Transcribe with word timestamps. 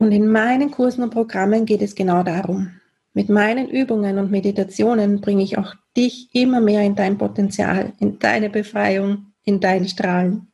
Und 0.00 0.12
in 0.12 0.32
meinen 0.32 0.70
Kursen 0.70 1.04
und 1.04 1.10
Programmen 1.10 1.66
geht 1.66 1.82
es 1.82 1.94
genau 1.94 2.22
darum. 2.22 2.70
Mit 3.12 3.28
meinen 3.28 3.68
Übungen 3.68 4.18
und 4.18 4.30
Meditationen 4.30 5.20
bringe 5.20 5.42
ich 5.42 5.58
auch 5.58 5.74
dich 5.94 6.30
immer 6.32 6.58
mehr 6.58 6.80
in 6.82 6.94
dein 6.94 7.18
Potenzial, 7.18 7.92
in 8.00 8.18
deine 8.18 8.48
Befreiung, 8.48 9.26
in 9.44 9.60
dein 9.60 9.86
Strahlen, 9.86 10.50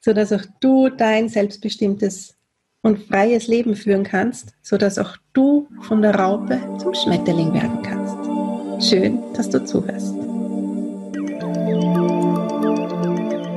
sodass 0.00 0.32
auch 0.32 0.42
du 0.58 0.88
dein 0.88 1.28
selbstbestimmtes 1.28 2.34
und 2.82 2.98
freies 2.98 3.46
Leben 3.46 3.76
führen 3.76 4.02
kannst, 4.02 4.52
sodass 4.62 4.98
auch 4.98 5.16
du 5.32 5.68
von 5.82 6.02
der 6.02 6.16
Raupe 6.16 6.58
zum 6.78 6.92
Schmetterling 6.92 7.54
werden 7.54 7.82
kannst. 7.82 8.90
Schön, 8.90 9.20
dass 9.34 9.48
du 9.48 9.64
zuhörst. 9.64 10.12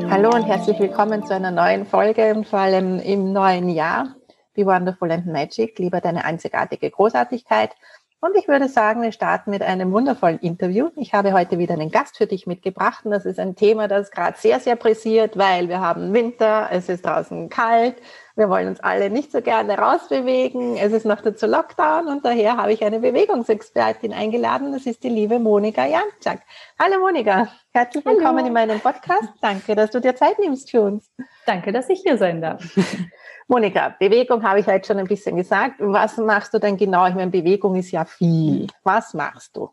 Hallo 0.08 0.30
und 0.36 0.44
herzlich 0.44 0.80
willkommen 0.80 1.26
zu 1.26 1.34
einer 1.34 1.50
neuen 1.50 1.88
Folge 1.88 2.32
und 2.36 2.46
vor 2.46 2.60
allem 2.60 3.00
im 3.00 3.34
neuen 3.34 3.70
Jahr. 3.70 4.16
Be 4.56 4.66
Wonderful 4.66 5.12
and 5.12 5.28
Magic, 5.28 5.78
lieber 5.78 6.02
deine 6.02 6.26
einzigartige 6.26 6.90
Großartigkeit. 6.90 7.72
Und 8.22 8.36
ich 8.36 8.48
würde 8.48 8.70
sagen, 8.70 9.04
wir 9.04 9.12
starten 9.12 9.52
mit 9.52 9.62
einem 9.62 9.92
wundervollen 9.92 10.40
Interview. 10.40 10.90
Ich 10.96 11.14
habe 11.14 11.34
heute 11.34 11.60
wieder 11.60 11.76
einen 11.76 11.92
Gast 11.92 12.18
für 12.18 12.26
dich 12.26 12.48
mitgebracht 12.48 13.06
und 13.06 13.12
das 13.12 13.24
ist 13.24 13.40
ein 13.40 13.56
Thema, 13.56 13.88
das 13.88 14.10
gerade 14.10 14.36
sehr, 14.36 14.60
sehr 14.60 14.76
pressiert, 14.76 15.38
weil 15.38 15.70
wir 15.70 15.80
haben 15.80 16.12
Winter, 16.12 16.70
es 16.72 16.90
ist 16.90 17.06
draußen 17.06 17.50
kalt, 17.50 17.98
wir 18.36 18.50
wollen 18.50 18.70
uns 18.70 18.80
alle 18.80 19.12
nicht 19.12 19.32
so 19.32 19.42
gerne 19.42 19.78
rausbewegen, 19.78 20.76
es 20.76 20.92
ist 20.92 21.06
noch 21.06 21.22
dazu 21.22 21.46
Lockdown 21.46 22.08
und 22.08 22.26
daher 22.26 22.58
habe 22.58 22.74
ich 22.74 22.84
eine 22.84 23.00
Bewegungsexpertin 23.00 24.12
eingeladen, 24.12 24.72
das 24.72 24.88
ist 24.88 25.04
die 25.04 25.10
liebe 25.10 25.38
Monika 25.38 25.86
Janczak. 25.86 26.42
Hallo 26.80 27.00
Monika, 27.00 27.50
herzlich 27.74 28.04
willkommen 28.06 28.38
Hallo. 28.38 28.48
in 28.48 28.54
meinem 28.54 28.80
Podcast. 28.80 29.30
Danke, 29.40 29.76
dass 29.76 29.92
du 29.92 30.02
dir 30.02 30.16
Zeit 30.16 30.40
nimmst 30.40 30.72
für 30.72 30.82
uns. 30.82 31.12
Danke, 31.46 31.72
dass 31.72 31.90
ich 31.90 32.02
hier 32.02 32.18
sein 32.18 32.42
darf. 32.42 32.64
Monika, 33.48 33.96
Bewegung 34.00 34.44
habe 34.44 34.60
ich 34.60 34.68
heute 34.68 34.88
schon 34.88 34.98
ein 34.98 35.08
bisschen 35.08 35.36
gesagt. 35.36 35.76
Was 35.80 36.18
machst 36.18 36.54
du 36.54 36.60
denn 36.60 36.78
genau? 36.78 37.08
Ich 37.08 37.14
meine, 37.14 37.30
Bewegung 37.30 37.76
ist 37.76 37.92
ja 37.92 38.06
viel. 38.06 38.68
Was 38.84 39.14
machst 39.14 39.56
du? 39.56 39.70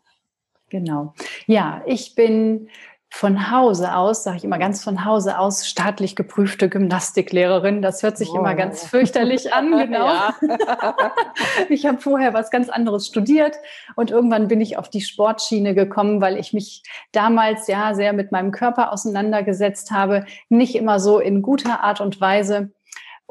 Genau. 0.69 1.13
Ja, 1.47 1.81
ich 1.85 2.15
bin 2.15 2.69
von 3.15 3.51
Hause 3.51 3.95
aus, 3.95 4.23
sage 4.23 4.37
ich 4.37 4.43
immer 4.43 4.57
ganz 4.57 4.83
von 4.83 5.05
Hause 5.05 5.37
aus, 5.37 5.67
staatlich 5.67 6.15
geprüfte 6.15 6.67
Gymnastiklehrerin. 6.67 7.83
Das 7.83 8.01
hört 8.01 8.17
sich 8.17 8.29
oh. 8.31 8.39
immer 8.39 8.55
ganz 8.55 8.87
fürchterlich 8.87 9.53
an, 9.53 9.69
genau. 9.77 10.09
ich 11.69 11.85
habe 11.85 11.99
vorher 11.99 12.33
was 12.33 12.49
ganz 12.49 12.69
anderes 12.69 13.05
studiert 13.05 13.55
und 13.95 14.09
irgendwann 14.09 14.47
bin 14.47 14.61
ich 14.61 14.77
auf 14.77 14.89
die 14.89 15.01
Sportschiene 15.01 15.75
gekommen, 15.75 16.21
weil 16.21 16.37
ich 16.39 16.53
mich 16.53 16.81
damals 17.11 17.67
ja 17.67 17.93
sehr 17.93 18.13
mit 18.13 18.31
meinem 18.31 18.51
Körper 18.51 18.91
auseinandergesetzt 18.91 19.91
habe, 19.91 20.25
nicht 20.49 20.73
immer 20.75 20.99
so 20.99 21.19
in 21.19 21.43
guter 21.43 21.83
Art 21.83 22.01
und 22.01 22.19
Weise. 22.19 22.71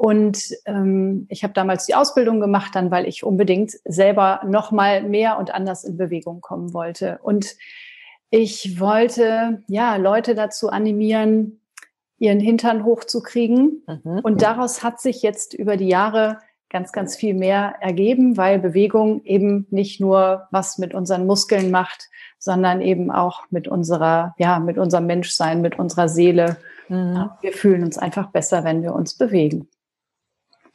Und 0.03 0.53
ähm, 0.65 1.27
ich 1.29 1.45
habe 1.45 1.53
damals 1.53 1.85
die 1.85 1.95
Ausbildung 1.95 2.41
gemacht, 2.41 2.75
dann 2.75 2.91
weil 2.91 3.07
ich 3.07 3.23
unbedingt 3.23 3.71
selber 3.85 4.41
noch 4.45 4.69
mal 4.73 5.01
mehr 5.01 5.39
und 5.39 5.53
anders 5.53 5.85
in 5.85 5.95
Bewegung 5.95 6.41
kommen 6.41 6.73
wollte. 6.73 7.19
Und 7.23 7.55
ich 8.29 8.81
wollte 8.81 9.63
ja 9.69 9.95
Leute 9.95 10.35
dazu 10.35 10.67
animieren, 10.67 11.61
ihren 12.19 12.41
Hintern 12.41 12.83
hochzukriegen. 12.83 13.83
Mhm. 13.87 14.19
Und 14.23 14.41
daraus 14.41 14.83
hat 14.83 14.99
sich 14.99 15.21
jetzt 15.21 15.53
über 15.53 15.77
die 15.77 15.87
Jahre 15.87 16.39
ganz, 16.69 16.91
ganz 16.91 17.15
viel 17.15 17.33
mehr 17.33 17.75
ergeben, 17.79 18.35
weil 18.35 18.59
Bewegung 18.59 19.23
eben 19.23 19.67
nicht 19.69 20.01
nur 20.01 20.49
was 20.51 20.79
mit 20.79 20.93
unseren 20.93 21.25
Muskeln 21.25 21.71
macht, 21.71 22.09
sondern 22.39 22.81
eben 22.81 23.09
auch 23.09 23.43
mit 23.51 23.69
unserer, 23.69 24.35
ja, 24.37 24.59
mit 24.59 24.77
unserem 24.77 25.05
Menschsein, 25.05 25.61
mit 25.61 25.79
unserer 25.79 26.09
Seele. 26.09 26.57
Mhm. 26.89 27.29
Wir 27.39 27.53
fühlen 27.53 27.85
uns 27.85 27.97
einfach 27.97 28.31
besser, 28.31 28.65
wenn 28.65 28.83
wir 28.83 28.93
uns 28.93 29.13
bewegen. 29.13 29.69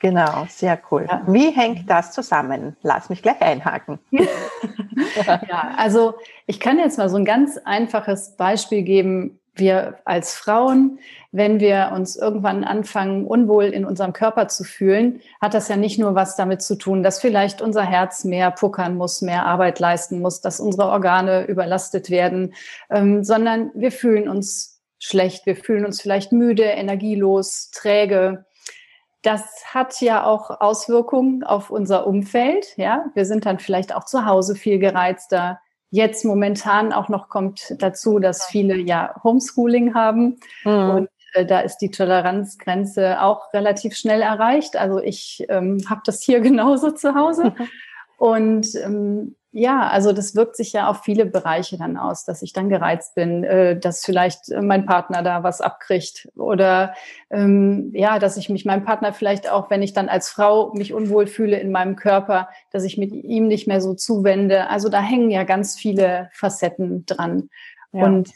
Genau, 0.00 0.46
sehr 0.48 0.80
cool. 0.90 1.06
Ja. 1.08 1.22
Wie 1.26 1.50
hängt 1.50 1.90
das 1.90 2.12
zusammen? 2.12 2.76
Lass 2.82 3.10
mich 3.10 3.22
gleich 3.22 3.40
einhaken. 3.40 3.98
ja, 4.10 5.74
also 5.76 6.14
ich 6.46 6.60
kann 6.60 6.78
jetzt 6.78 6.98
mal 6.98 7.08
so 7.08 7.16
ein 7.16 7.24
ganz 7.24 7.58
einfaches 7.64 8.36
Beispiel 8.36 8.82
geben. 8.82 9.40
Wir 9.54 9.98
als 10.04 10.36
Frauen, 10.36 11.00
wenn 11.32 11.58
wir 11.58 11.90
uns 11.92 12.14
irgendwann 12.14 12.62
anfangen, 12.62 13.26
unwohl 13.26 13.64
in 13.64 13.84
unserem 13.84 14.12
Körper 14.12 14.46
zu 14.46 14.62
fühlen, 14.62 15.20
hat 15.40 15.52
das 15.52 15.66
ja 15.66 15.74
nicht 15.74 15.98
nur 15.98 16.14
was 16.14 16.36
damit 16.36 16.62
zu 16.62 16.76
tun, 16.76 17.02
dass 17.02 17.20
vielleicht 17.20 17.60
unser 17.60 17.82
Herz 17.82 18.22
mehr 18.22 18.52
puckern 18.52 18.96
muss, 18.96 19.20
mehr 19.20 19.46
Arbeit 19.46 19.80
leisten 19.80 20.20
muss, 20.20 20.40
dass 20.40 20.60
unsere 20.60 20.88
Organe 20.90 21.44
überlastet 21.46 22.08
werden, 22.08 22.54
ähm, 22.88 23.24
sondern 23.24 23.72
wir 23.74 23.90
fühlen 23.90 24.28
uns 24.28 24.80
schlecht, 25.00 25.44
wir 25.44 25.56
fühlen 25.56 25.84
uns 25.84 26.00
vielleicht 26.00 26.30
müde, 26.30 26.62
energielos, 26.62 27.72
träge 27.72 28.44
das 29.28 29.74
hat 29.74 30.00
ja 30.00 30.24
auch 30.24 30.62
Auswirkungen 30.62 31.44
auf 31.44 31.68
unser 31.68 32.06
Umfeld. 32.06 32.74
Ja, 32.78 33.04
wir 33.12 33.26
sind 33.26 33.44
dann 33.44 33.58
vielleicht 33.58 33.94
auch 33.94 34.04
zu 34.04 34.24
Hause 34.24 34.54
viel 34.54 34.78
gereizter. 34.78 35.60
Jetzt 35.90 36.24
momentan 36.24 36.94
auch 36.94 37.10
noch 37.10 37.28
kommt 37.28 37.74
dazu, 37.78 38.20
dass 38.20 38.46
viele 38.46 38.76
ja 38.76 39.14
Homeschooling 39.22 39.92
haben 39.92 40.40
mhm. 40.64 40.90
und 40.90 41.08
äh, 41.34 41.44
da 41.44 41.60
ist 41.60 41.76
die 41.78 41.90
Toleranzgrenze 41.90 43.20
auch 43.20 43.52
relativ 43.52 43.96
schnell 43.96 44.22
erreicht. 44.22 44.76
Also 44.76 44.98
ich 44.98 45.44
ähm, 45.50 45.82
habe 45.90 46.00
das 46.06 46.22
hier 46.22 46.40
genauso 46.48 46.90
zu 46.92 47.14
Hause. 47.14 47.54
Und 48.16 48.74
ähm, 48.74 49.36
Ja, 49.50 49.88
also 49.88 50.12
das 50.12 50.34
wirkt 50.34 50.56
sich 50.56 50.74
ja 50.74 50.88
auf 50.88 51.04
viele 51.04 51.24
Bereiche 51.24 51.78
dann 51.78 51.96
aus, 51.96 52.26
dass 52.26 52.42
ich 52.42 52.52
dann 52.52 52.68
gereizt 52.68 53.14
bin, 53.14 53.44
äh, 53.44 53.78
dass 53.78 54.04
vielleicht 54.04 54.50
äh, 54.50 54.60
mein 54.60 54.84
Partner 54.84 55.22
da 55.22 55.42
was 55.42 55.62
abkriegt 55.62 56.28
oder 56.36 56.94
ähm, 57.30 57.90
ja, 57.94 58.18
dass 58.18 58.36
ich 58.36 58.50
mich 58.50 58.66
meinem 58.66 58.84
Partner 58.84 59.14
vielleicht 59.14 59.50
auch, 59.50 59.70
wenn 59.70 59.80
ich 59.80 59.94
dann 59.94 60.10
als 60.10 60.28
Frau 60.28 60.74
mich 60.74 60.92
unwohl 60.92 61.26
fühle 61.26 61.58
in 61.58 61.72
meinem 61.72 61.96
Körper, 61.96 62.50
dass 62.72 62.84
ich 62.84 62.98
mit 62.98 63.12
ihm 63.12 63.48
nicht 63.48 63.66
mehr 63.66 63.80
so 63.80 63.94
zuwende. 63.94 64.68
Also 64.68 64.90
da 64.90 65.00
hängen 65.00 65.30
ja 65.30 65.44
ganz 65.44 65.78
viele 65.78 66.28
Facetten 66.34 67.06
dran. 67.06 67.48
Ja. 67.92 68.04
Und 68.04 68.30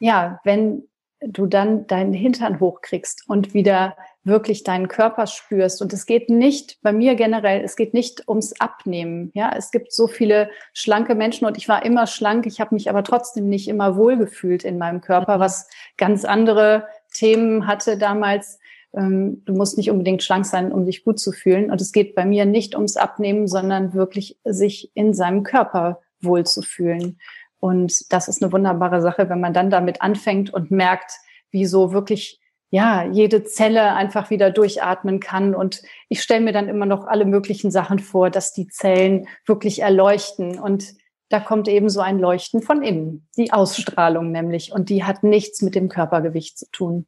ja, 0.00 0.40
wenn 0.42 0.88
du 1.28 1.46
dann 1.46 1.86
deinen 1.86 2.12
Hintern 2.12 2.60
hochkriegst 2.60 3.24
und 3.28 3.54
wieder 3.54 3.96
wirklich 4.24 4.64
deinen 4.64 4.88
Körper 4.88 5.26
spürst. 5.26 5.80
Und 5.80 5.92
es 5.92 6.06
geht 6.06 6.28
nicht, 6.28 6.78
bei 6.82 6.92
mir 6.92 7.14
generell, 7.14 7.62
es 7.62 7.76
geht 7.76 7.94
nicht 7.94 8.28
ums 8.28 8.60
Abnehmen. 8.60 9.30
Ja, 9.34 9.52
es 9.56 9.70
gibt 9.70 9.92
so 9.92 10.08
viele 10.08 10.50
schlanke 10.72 11.14
Menschen 11.14 11.46
und 11.46 11.56
ich 11.56 11.68
war 11.68 11.84
immer 11.84 12.06
schlank. 12.06 12.46
Ich 12.46 12.60
habe 12.60 12.74
mich 12.74 12.90
aber 12.90 13.04
trotzdem 13.04 13.48
nicht 13.48 13.68
immer 13.68 13.96
wohlgefühlt 13.96 14.64
in 14.64 14.78
meinem 14.78 15.00
Körper, 15.00 15.36
mhm. 15.36 15.40
was 15.40 15.68
ganz 15.96 16.24
andere 16.24 16.86
Themen 17.14 17.66
hatte 17.66 17.98
damals. 17.98 18.58
Ähm, 18.94 19.42
du 19.44 19.52
musst 19.52 19.76
nicht 19.76 19.90
unbedingt 19.90 20.22
schlank 20.22 20.44
sein, 20.44 20.72
um 20.72 20.86
dich 20.86 21.04
gut 21.04 21.20
zu 21.20 21.32
fühlen. 21.32 21.70
Und 21.70 21.80
es 21.80 21.92
geht 21.92 22.14
bei 22.14 22.24
mir 22.24 22.46
nicht 22.46 22.74
ums 22.74 22.96
Abnehmen, 22.96 23.46
sondern 23.46 23.94
wirklich 23.94 24.38
sich 24.44 24.90
in 24.94 25.14
seinem 25.14 25.44
Körper 25.44 26.00
wohlzufühlen. 26.20 27.18
Und 27.66 28.12
das 28.12 28.28
ist 28.28 28.42
eine 28.42 28.52
wunderbare 28.52 29.00
Sache, 29.00 29.28
wenn 29.28 29.40
man 29.40 29.52
dann 29.52 29.70
damit 29.70 30.02
anfängt 30.02 30.52
und 30.52 30.70
merkt, 30.70 31.12
wie 31.50 31.66
so 31.66 31.92
wirklich 31.92 32.40
ja, 32.70 33.04
jede 33.04 33.44
Zelle 33.44 33.94
einfach 33.94 34.30
wieder 34.30 34.50
durchatmen 34.50 35.20
kann. 35.20 35.54
Und 35.54 35.82
ich 36.08 36.22
stelle 36.22 36.44
mir 36.44 36.52
dann 36.52 36.68
immer 36.68 36.86
noch 36.86 37.06
alle 37.06 37.24
möglichen 37.24 37.70
Sachen 37.70 37.98
vor, 37.98 38.30
dass 38.30 38.52
die 38.52 38.66
Zellen 38.66 39.28
wirklich 39.46 39.82
erleuchten. 39.82 40.58
Und 40.58 40.94
da 41.28 41.40
kommt 41.40 41.68
eben 41.68 41.88
so 41.88 42.00
ein 42.00 42.18
Leuchten 42.18 42.62
von 42.62 42.82
innen, 42.82 43.28
die 43.36 43.52
Ausstrahlung 43.52 44.32
nämlich. 44.32 44.72
Und 44.72 44.88
die 44.90 45.04
hat 45.04 45.22
nichts 45.22 45.62
mit 45.62 45.74
dem 45.74 45.88
Körpergewicht 45.88 46.58
zu 46.58 46.66
tun. 46.70 47.06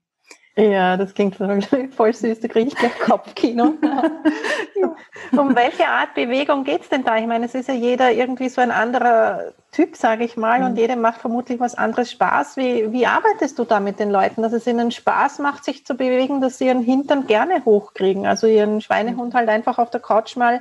Ja, 0.59 0.97
das 0.97 1.15
klingt 1.15 1.37
voll, 1.37 1.63
süß, 2.13 2.41
da 2.41 2.49
kriege 2.49 2.67
ich 2.67 2.75
gleich 2.75 2.99
Kopfkino. 2.99 3.75
um 5.33 5.55
welche 5.55 5.87
Art 5.87 6.15
Bewegung 6.15 6.65
geht 6.65 6.83
es 6.83 6.89
denn 6.89 7.05
da? 7.05 7.17
Ich 7.17 7.29
meine, 7.29 7.47
es 7.47 7.55
ist 7.55 7.69
ja 7.69 7.75
jeder 7.75 8.11
irgendwie 8.11 8.49
so 8.49 8.61
ein 8.61 8.73
anderer 8.73 9.53
Typ, 9.71 9.95
sage 9.95 10.25
ich 10.25 10.37
mal, 10.37 10.59
mhm. 10.59 10.67
und 10.67 10.77
jeder 10.77 10.97
macht 10.97 11.21
vermutlich 11.21 11.61
was 11.61 11.77
anderes 11.77 12.11
Spaß. 12.11 12.57
Wie, 12.57 12.91
wie 12.91 13.07
arbeitest 13.07 13.57
du 13.61 13.65
da 13.65 13.79
mit 13.79 14.01
den 14.01 14.11
Leuten, 14.11 14.43
dass 14.43 14.53
es 14.53 14.67
ihnen 14.67 14.91
Spaß 14.91 15.39
macht, 15.39 15.65
sich 15.65 15.87
zu 15.87 15.95
bewegen, 15.95 16.41
dass 16.41 16.59
sie 16.59 16.67
ihren 16.67 16.83
Hintern 16.83 17.29
gerne 17.29 17.65
hochkriegen? 17.65 18.27
Also 18.27 18.49
ihren 18.49 18.81
Schweinehund 18.81 19.35
halt 19.35 19.49
einfach 19.49 19.79
auf 19.79 19.91
der 19.91 20.01
Couch 20.01 20.35
mal 20.35 20.61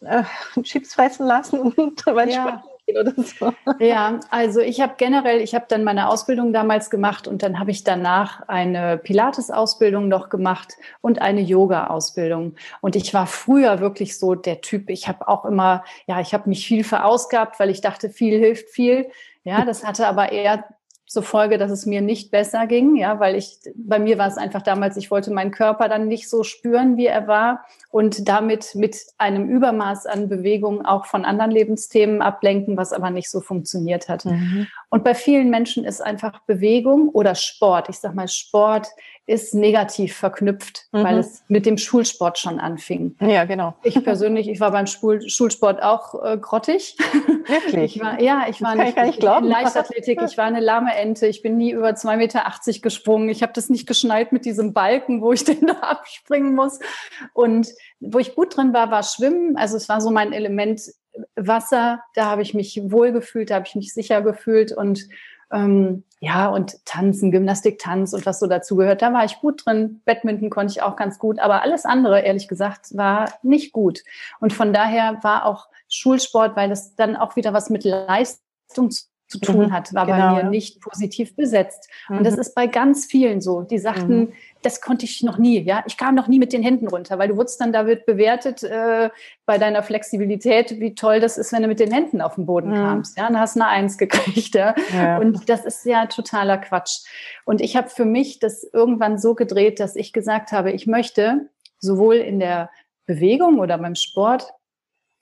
äh, 0.00 0.22
Chips 0.62 0.94
fressen 0.94 1.26
lassen 1.26 1.60
und 1.60 2.02
dabei 2.06 2.24
ja 2.24 2.62
oder 2.98 3.12
so. 3.16 3.52
Ja, 3.78 4.20
also 4.30 4.60
ich 4.60 4.80
habe 4.80 4.94
generell, 4.96 5.40
ich 5.40 5.54
habe 5.54 5.66
dann 5.68 5.84
meine 5.84 6.08
Ausbildung 6.08 6.52
damals 6.52 6.90
gemacht 6.90 7.26
und 7.26 7.42
dann 7.42 7.58
habe 7.58 7.70
ich 7.70 7.84
danach 7.84 8.46
eine 8.48 8.98
Pilates-Ausbildung 8.98 10.08
noch 10.08 10.28
gemacht 10.28 10.74
und 11.00 11.20
eine 11.20 11.40
Yoga-Ausbildung. 11.40 12.54
Und 12.80 12.96
ich 12.96 13.14
war 13.14 13.26
früher 13.26 13.80
wirklich 13.80 14.18
so 14.18 14.34
der 14.34 14.60
Typ, 14.60 14.90
ich 14.90 15.08
habe 15.08 15.28
auch 15.28 15.44
immer, 15.44 15.84
ja, 16.06 16.20
ich 16.20 16.34
habe 16.34 16.48
mich 16.48 16.66
viel 16.66 16.84
verausgabt, 16.84 17.58
weil 17.58 17.70
ich 17.70 17.80
dachte, 17.80 18.10
viel 18.10 18.38
hilft 18.38 18.70
viel. 18.70 19.10
Ja, 19.44 19.64
das 19.64 19.84
hatte 19.84 20.06
aber 20.06 20.32
eher 20.32 20.64
zur 21.10 21.24
Folge, 21.24 21.58
dass 21.58 21.72
es 21.72 21.86
mir 21.86 22.02
nicht 22.02 22.30
besser 22.30 22.68
ging, 22.68 22.94
ja, 22.94 23.18
weil 23.18 23.34
ich, 23.34 23.58
bei 23.74 23.98
mir 23.98 24.16
war 24.16 24.28
es 24.28 24.38
einfach 24.38 24.62
damals, 24.62 24.96
ich 24.96 25.10
wollte 25.10 25.32
meinen 25.32 25.50
Körper 25.50 25.88
dann 25.88 26.06
nicht 26.06 26.30
so 26.30 26.44
spüren, 26.44 26.96
wie 26.96 27.06
er 27.06 27.26
war 27.26 27.66
und 27.90 28.28
damit 28.28 28.76
mit 28.76 28.96
einem 29.18 29.48
Übermaß 29.48 30.06
an 30.06 30.28
Bewegung 30.28 30.86
auch 30.86 31.06
von 31.06 31.24
anderen 31.24 31.50
Lebensthemen 31.50 32.22
ablenken, 32.22 32.76
was 32.76 32.92
aber 32.92 33.10
nicht 33.10 33.28
so 33.28 33.40
funktioniert 33.40 34.08
hat. 34.08 34.24
Mhm. 34.24 34.68
Und 34.88 35.02
bei 35.02 35.16
vielen 35.16 35.50
Menschen 35.50 35.84
ist 35.84 36.00
einfach 36.00 36.42
Bewegung 36.42 37.08
oder 37.08 37.34
Sport, 37.34 37.88
ich 37.88 37.98
sag 37.98 38.14
mal 38.14 38.28
Sport 38.28 38.86
ist 39.26 39.54
negativ 39.54 40.16
verknüpft, 40.16 40.86
mhm. 40.92 41.04
weil 41.04 41.18
es 41.18 41.44
mit 41.48 41.64
dem 41.64 41.78
Schulsport 41.78 42.38
schon 42.38 42.58
anfing. 42.58 43.16
Ja, 43.20 43.44
genau. 43.44 43.74
Ich 43.84 44.02
persönlich, 44.02 44.48
ich 44.48 44.58
war 44.60 44.72
beim 44.72 44.86
Schul 44.86 45.28
Schulsport 45.28 45.82
auch 45.82 46.20
äh, 46.22 46.36
grottig. 46.38 46.96
Wirklich? 47.46 47.96
Ich 47.96 48.02
war, 48.02 48.20
ja, 48.20 48.46
ich 48.48 48.60
war 48.60 48.74
nicht, 48.74 48.96
ich 48.96 49.04
nicht 49.04 49.22
in 49.22 49.44
Leichtathletik. 49.44 50.20
Ich 50.22 50.36
war 50.36 50.46
eine 50.46 50.60
lahme 50.60 50.94
Ente. 50.94 51.26
Ich 51.26 51.42
bin 51.42 51.56
nie 51.56 51.70
über 51.70 51.90
2,80 51.90 52.16
Meter 52.16 52.44
gesprungen. 52.82 53.28
Ich 53.28 53.42
habe 53.42 53.52
das 53.52 53.68
nicht 53.68 53.86
geschnallt 53.86 54.32
mit 54.32 54.44
diesem 54.44 54.72
Balken, 54.72 55.22
wo 55.22 55.32
ich 55.32 55.44
den 55.44 55.66
da 55.66 55.74
abspringen 55.74 56.54
muss. 56.54 56.80
Und 57.32 57.68
wo 58.00 58.18
ich 58.18 58.34
gut 58.34 58.56
drin 58.56 58.72
war, 58.72 58.90
war 58.90 59.02
Schwimmen. 59.02 59.56
Also 59.56 59.76
es 59.76 59.88
war 59.88 60.00
so 60.00 60.10
mein 60.10 60.32
Element 60.32 60.80
Wasser. 61.36 62.02
Da 62.14 62.26
habe 62.26 62.42
ich 62.42 62.54
mich 62.54 62.80
wohl 62.84 63.12
gefühlt, 63.12 63.50
da 63.50 63.56
habe 63.56 63.66
ich 63.66 63.74
mich 63.74 63.92
sicher 63.92 64.22
gefühlt 64.22 64.72
und 64.72 65.08
ähm, 65.52 66.04
ja, 66.20 66.48
und 66.48 66.84
Tanzen, 66.84 67.30
Gymnastik, 67.30 67.78
Tanz 67.78 68.12
und 68.12 68.26
was 68.26 68.40
so 68.40 68.46
dazu 68.46 68.76
gehört, 68.76 69.00
da 69.00 69.12
war 69.12 69.24
ich 69.24 69.40
gut 69.40 69.64
drin. 69.64 70.02
Badminton 70.04 70.50
konnte 70.50 70.72
ich 70.72 70.82
auch 70.82 70.96
ganz 70.96 71.18
gut, 71.18 71.38
aber 71.38 71.62
alles 71.62 71.86
andere, 71.86 72.20
ehrlich 72.20 72.46
gesagt, 72.46 72.94
war 72.94 73.32
nicht 73.42 73.72
gut. 73.72 74.04
Und 74.38 74.52
von 74.52 74.74
daher 74.74 75.18
war 75.22 75.46
auch 75.46 75.68
Schulsport, 75.88 76.56
weil 76.56 76.68
das 76.68 76.94
dann 76.94 77.16
auch 77.16 77.36
wieder 77.36 77.54
was 77.54 77.70
mit 77.70 77.84
Leistung 77.84 78.90
zu 78.90 79.38
tun 79.40 79.66
mhm, 79.66 79.72
hat, 79.72 79.94
war 79.94 80.06
genau, 80.06 80.34
bei 80.34 80.42
mir 80.42 80.50
nicht 80.50 80.80
positiv 80.80 81.36
besetzt. 81.36 81.88
Mhm. 82.08 82.18
Und 82.18 82.24
das 82.24 82.34
mhm. 82.34 82.40
ist 82.40 82.54
bei 82.54 82.66
ganz 82.66 83.06
vielen 83.06 83.40
so. 83.40 83.62
Die 83.62 83.78
sagten, 83.78 84.18
mhm. 84.18 84.32
Das 84.62 84.80
konnte 84.80 85.04
ich 85.04 85.22
noch 85.22 85.38
nie, 85.38 85.60
ja. 85.62 85.82
Ich 85.86 85.96
kam 85.96 86.14
noch 86.14 86.28
nie 86.28 86.38
mit 86.38 86.52
den 86.52 86.62
Händen 86.62 86.88
runter, 86.88 87.18
weil 87.18 87.28
du 87.28 87.36
wurdest 87.36 87.60
dann, 87.60 87.72
da 87.72 87.86
wird 87.86 88.06
bewertet 88.06 88.62
äh, 88.62 89.10
bei 89.46 89.58
deiner 89.58 89.82
Flexibilität, 89.82 90.78
wie 90.80 90.94
toll 90.94 91.20
das 91.20 91.38
ist, 91.38 91.52
wenn 91.52 91.62
du 91.62 91.68
mit 91.68 91.80
den 91.80 91.92
Händen 91.92 92.20
auf 92.20 92.34
den 92.34 92.46
Boden 92.46 92.70
mhm. 92.70 92.74
kamst. 92.74 93.18
Ja, 93.18 93.26
dann 93.26 93.38
hast 93.38 93.56
du 93.56 93.60
eine 93.60 93.70
Eins 93.70 93.96
gekriegt. 93.98 94.54
Ja? 94.54 94.74
ja. 94.92 95.18
Und 95.18 95.48
das 95.48 95.64
ist 95.64 95.84
ja 95.86 96.06
totaler 96.06 96.58
Quatsch. 96.58 97.00
Und 97.44 97.60
ich 97.60 97.76
habe 97.76 97.88
für 97.88 98.04
mich 98.04 98.38
das 98.38 98.64
irgendwann 98.64 99.18
so 99.18 99.34
gedreht, 99.34 99.80
dass 99.80 99.96
ich 99.96 100.12
gesagt 100.12 100.52
habe, 100.52 100.72
ich 100.72 100.86
möchte 100.86 101.48
sowohl 101.78 102.16
in 102.16 102.38
der 102.38 102.70
Bewegung 103.06 103.58
oder 103.58 103.78
beim 103.78 103.94
Sport 103.94 104.52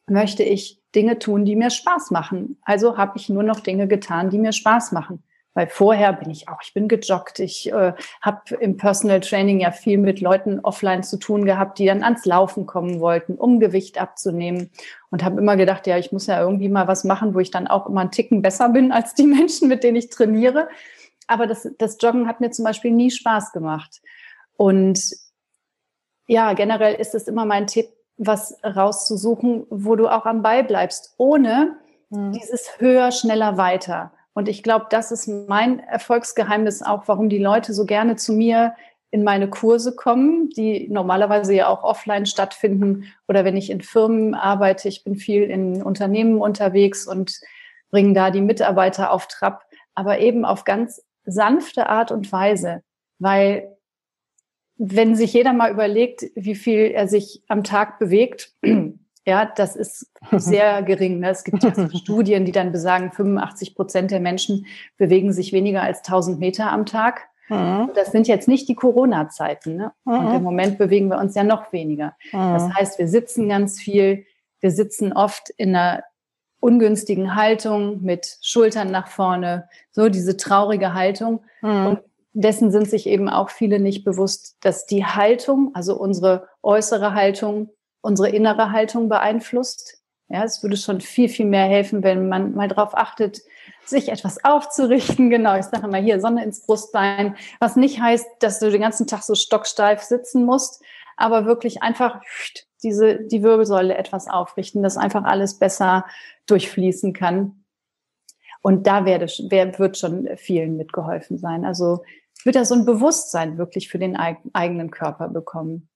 möchte 0.08 0.42
ich 0.42 0.82
Dinge 0.94 1.18
tun, 1.18 1.44
die 1.44 1.56
mir 1.56 1.70
Spaß 1.70 2.10
machen. 2.10 2.58
Also 2.62 2.96
habe 2.96 3.12
ich 3.16 3.28
nur 3.28 3.42
noch 3.42 3.60
Dinge 3.60 3.88
getan, 3.88 4.30
die 4.30 4.38
mir 4.38 4.52
Spaß 4.52 4.92
machen. 4.92 5.22
Weil 5.58 5.66
vorher 5.66 6.12
bin 6.12 6.30
ich 6.30 6.48
auch, 6.48 6.62
ich 6.62 6.72
bin 6.72 6.86
gejoggt, 6.86 7.40
ich 7.40 7.72
äh, 7.72 7.92
habe 8.22 8.54
im 8.60 8.76
Personal 8.76 9.18
Training 9.18 9.58
ja 9.58 9.72
viel 9.72 9.98
mit 9.98 10.20
Leuten 10.20 10.60
offline 10.60 11.02
zu 11.02 11.16
tun 11.16 11.46
gehabt, 11.46 11.80
die 11.80 11.86
dann 11.86 12.04
ans 12.04 12.24
Laufen 12.26 12.64
kommen 12.64 13.00
wollten, 13.00 13.34
um 13.34 13.58
Gewicht 13.58 14.00
abzunehmen. 14.00 14.70
Und 15.10 15.24
habe 15.24 15.40
immer 15.40 15.56
gedacht, 15.56 15.88
ja, 15.88 15.98
ich 15.98 16.12
muss 16.12 16.28
ja 16.28 16.40
irgendwie 16.40 16.68
mal 16.68 16.86
was 16.86 17.02
machen, 17.02 17.34
wo 17.34 17.40
ich 17.40 17.50
dann 17.50 17.66
auch 17.66 17.88
immer 17.88 18.02
einen 18.02 18.12
Ticken 18.12 18.40
besser 18.40 18.68
bin 18.68 18.92
als 18.92 19.14
die 19.14 19.26
Menschen, 19.26 19.66
mit 19.66 19.82
denen 19.82 19.96
ich 19.96 20.10
trainiere. 20.10 20.68
Aber 21.26 21.48
das, 21.48 21.68
das 21.76 21.98
Joggen 22.00 22.28
hat 22.28 22.38
mir 22.40 22.52
zum 22.52 22.64
Beispiel 22.64 22.92
nie 22.92 23.10
Spaß 23.10 23.50
gemacht. 23.50 24.00
Und 24.56 25.10
ja, 26.28 26.52
generell 26.52 26.94
ist 26.94 27.16
es 27.16 27.26
immer 27.26 27.46
mein 27.46 27.66
Tipp, 27.66 27.88
was 28.16 28.60
rauszusuchen, 28.62 29.66
wo 29.70 29.96
du 29.96 30.06
auch 30.06 30.24
am 30.24 30.40
Ball 30.40 30.62
bleibst, 30.62 31.14
ohne 31.16 31.78
mhm. 32.10 32.30
dieses 32.30 32.78
höher, 32.78 33.10
schneller, 33.10 33.56
weiter. 33.56 34.12
Und 34.38 34.48
ich 34.48 34.62
glaube, 34.62 34.86
das 34.88 35.10
ist 35.10 35.26
mein 35.26 35.80
Erfolgsgeheimnis 35.80 36.82
auch, 36.82 37.08
warum 37.08 37.28
die 37.28 37.42
Leute 37.42 37.74
so 37.74 37.84
gerne 37.84 38.14
zu 38.14 38.32
mir 38.32 38.76
in 39.10 39.24
meine 39.24 39.50
Kurse 39.50 39.96
kommen, 39.96 40.48
die 40.50 40.86
normalerweise 40.88 41.54
ja 41.54 41.66
auch 41.66 41.82
offline 41.82 42.24
stattfinden 42.24 43.12
oder 43.26 43.44
wenn 43.44 43.56
ich 43.56 43.68
in 43.68 43.80
Firmen 43.80 44.36
arbeite. 44.36 44.86
Ich 44.86 45.02
bin 45.02 45.16
viel 45.16 45.42
in 45.42 45.82
Unternehmen 45.82 46.40
unterwegs 46.40 47.04
und 47.04 47.40
bringe 47.90 48.12
da 48.12 48.30
die 48.30 48.40
Mitarbeiter 48.40 49.10
auf 49.10 49.26
Trab, 49.26 49.64
aber 49.96 50.20
eben 50.20 50.44
auf 50.44 50.62
ganz 50.62 51.02
sanfte 51.24 51.88
Art 51.88 52.12
und 52.12 52.30
Weise, 52.30 52.84
weil 53.18 53.76
wenn 54.76 55.16
sich 55.16 55.32
jeder 55.32 55.52
mal 55.52 55.72
überlegt, 55.72 56.26
wie 56.36 56.54
viel 56.54 56.92
er 56.92 57.08
sich 57.08 57.42
am 57.48 57.64
Tag 57.64 57.98
bewegt, 57.98 58.52
ja, 59.28 59.44
das 59.44 59.76
ist 59.76 60.10
sehr 60.32 60.82
gering. 60.84 61.20
Ne? 61.20 61.30
Es 61.30 61.44
gibt 61.44 61.62
ja 61.62 61.72
Studien, 61.94 62.46
die 62.46 62.52
dann 62.52 62.72
besagen, 62.72 63.12
85 63.12 63.74
Prozent 63.74 64.10
der 64.10 64.20
Menschen 64.20 64.64
bewegen 64.96 65.34
sich 65.34 65.52
weniger 65.52 65.82
als 65.82 65.98
1000 65.98 66.40
Meter 66.40 66.72
am 66.72 66.86
Tag. 66.86 67.28
Mhm. 67.50 67.90
Das 67.94 68.10
sind 68.10 68.26
jetzt 68.26 68.48
nicht 68.48 68.68
die 68.68 68.74
Corona-Zeiten. 68.74 69.76
Ne? 69.76 69.92
Und 70.04 70.28
im 70.28 70.38
mhm. 70.38 70.42
Moment 70.42 70.78
bewegen 70.78 71.08
wir 71.08 71.18
uns 71.18 71.34
ja 71.34 71.44
noch 71.44 71.72
weniger. 71.74 72.16
Das 72.32 72.68
mhm. 72.68 72.74
heißt, 72.74 72.98
wir 72.98 73.06
sitzen 73.06 73.50
ganz 73.50 73.78
viel. 73.78 74.24
Wir 74.60 74.70
sitzen 74.70 75.12
oft 75.12 75.50
in 75.50 75.76
einer 75.76 76.04
ungünstigen 76.60 77.36
Haltung 77.36 78.02
mit 78.02 78.38
Schultern 78.40 78.90
nach 78.90 79.08
vorne, 79.08 79.68
so 79.92 80.08
diese 80.08 80.36
traurige 80.36 80.94
Haltung. 80.94 81.44
Und 81.62 82.00
dessen 82.32 82.72
sind 82.72 82.90
sich 82.90 83.06
eben 83.06 83.28
auch 83.28 83.50
viele 83.50 83.78
nicht 83.78 84.04
bewusst, 84.04 84.56
dass 84.60 84.84
die 84.84 85.04
Haltung, 85.04 85.70
also 85.74 85.96
unsere 85.96 86.48
äußere 86.62 87.14
Haltung, 87.14 87.70
unsere 88.00 88.30
innere 88.30 88.72
Haltung 88.72 89.08
beeinflusst. 89.08 90.02
Ja, 90.28 90.44
es 90.44 90.62
würde 90.62 90.76
schon 90.76 91.00
viel, 91.00 91.28
viel 91.28 91.46
mehr 91.46 91.64
helfen, 91.64 92.02
wenn 92.02 92.28
man 92.28 92.54
mal 92.54 92.68
darauf 92.68 92.96
achtet, 92.96 93.40
sich 93.84 94.10
etwas 94.10 94.44
aufzurichten. 94.44 95.30
Genau, 95.38 95.56
ich 95.56 95.64
sage 95.64 95.88
mal 95.88 96.02
hier 96.02 96.20
Sonne 96.20 96.44
ins 96.44 96.66
Brustbein, 96.66 97.36
was 97.60 97.76
nicht 97.76 98.00
heißt, 98.00 98.26
dass 98.40 98.58
du 98.60 98.70
den 98.70 98.82
ganzen 98.82 99.06
Tag 99.06 99.22
so 99.22 99.34
stocksteif 99.34 100.02
sitzen 100.02 100.44
musst, 100.44 100.82
aber 101.16 101.46
wirklich 101.46 101.82
einfach 101.82 102.20
diese, 102.82 103.20
die 103.24 103.42
Wirbelsäule 103.42 103.96
etwas 103.96 104.28
aufrichten, 104.28 104.82
dass 104.82 104.96
einfach 104.96 105.24
alles 105.24 105.58
besser 105.58 106.06
durchfließen 106.46 107.12
kann. 107.12 107.64
Und 108.60 108.86
da 108.86 109.04
werde, 109.04 109.26
wer, 109.48 109.78
wird 109.78 109.98
schon 109.98 110.28
vielen 110.36 110.76
mitgeholfen 110.76 111.38
sein. 111.38 111.64
Also 111.64 112.04
wird 112.44 112.56
er 112.56 112.64
so 112.64 112.74
ein 112.74 112.84
Bewusstsein 112.84 113.58
wirklich 113.58 113.88
für 113.88 113.98
den 113.98 114.16
eigenen 114.16 114.90
Körper 114.90 115.28
bekommen. 115.28 115.88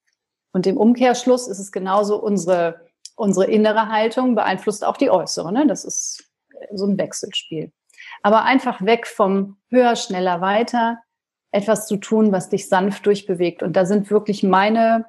Und 0.52 0.66
im 0.66 0.76
Umkehrschluss 0.76 1.48
ist 1.48 1.58
es 1.58 1.72
genauso, 1.72 2.22
unsere, 2.22 2.86
unsere 3.16 3.46
innere 3.46 3.88
Haltung 3.88 4.34
beeinflusst 4.34 4.84
auch 4.84 4.96
die 4.96 5.10
äußere. 5.10 5.52
Ne? 5.52 5.66
Das 5.66 5.84
ist 5.84 6.24
so 6.72 6.86
ein 6.86 6.98
Wechselspiel. 6.98 7.72
Aber 8.22 8.44
einfach 8.44 8.82
weg 8.82 9.06
vom 9.06 9.56
höher, 9.68 9.96
schneller, 9.96 10.40
weiter, 10.40 10.98
etwas 11.50 11.86
zu 11.86 11.96
tun, 11.96 12.32
was 12.32 12.48
dich 12.48 12.68
sanft 12.68 13.06
durchbewegt. 13.06 13.62
Und 13.62 13.74
da 13.76 13.84
sind 13.84 14.10
wirklich 14.10 14.42
meine 14.42 15.06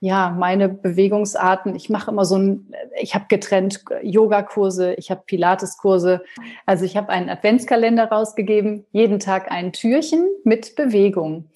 ja, 0.00 0.30
meine 0.30 0.68
Bewegungsarten. 0.68 1.74
Ich 1.74 1.88
mache 1.88 2.10
immer 2.10 2.24
so 2.24 2.36
ein, 2.36 2.72
ich 3.00 3.14
habe 3.14 3.26
getrennt 3.28 3.82
Yogakurse, 4.02 4.94
ich 4.94 5.10
habe 5.10 5.22
Pilateskurse. 5.26 6.22
Also 6.66 6.84
ich 6.84 6.96
habe 6.96 7.08
einen 7.08 7.30
Adventskalender 7.30 8.04
rausgegeben, 8.04 8.84
jeden 8.92 9.20
Tag 9.20 9.50
ein 9.50 9.72
Türchen 9.72 10.28
mit 10.44 10.76
Bewegung. 10.76 11.50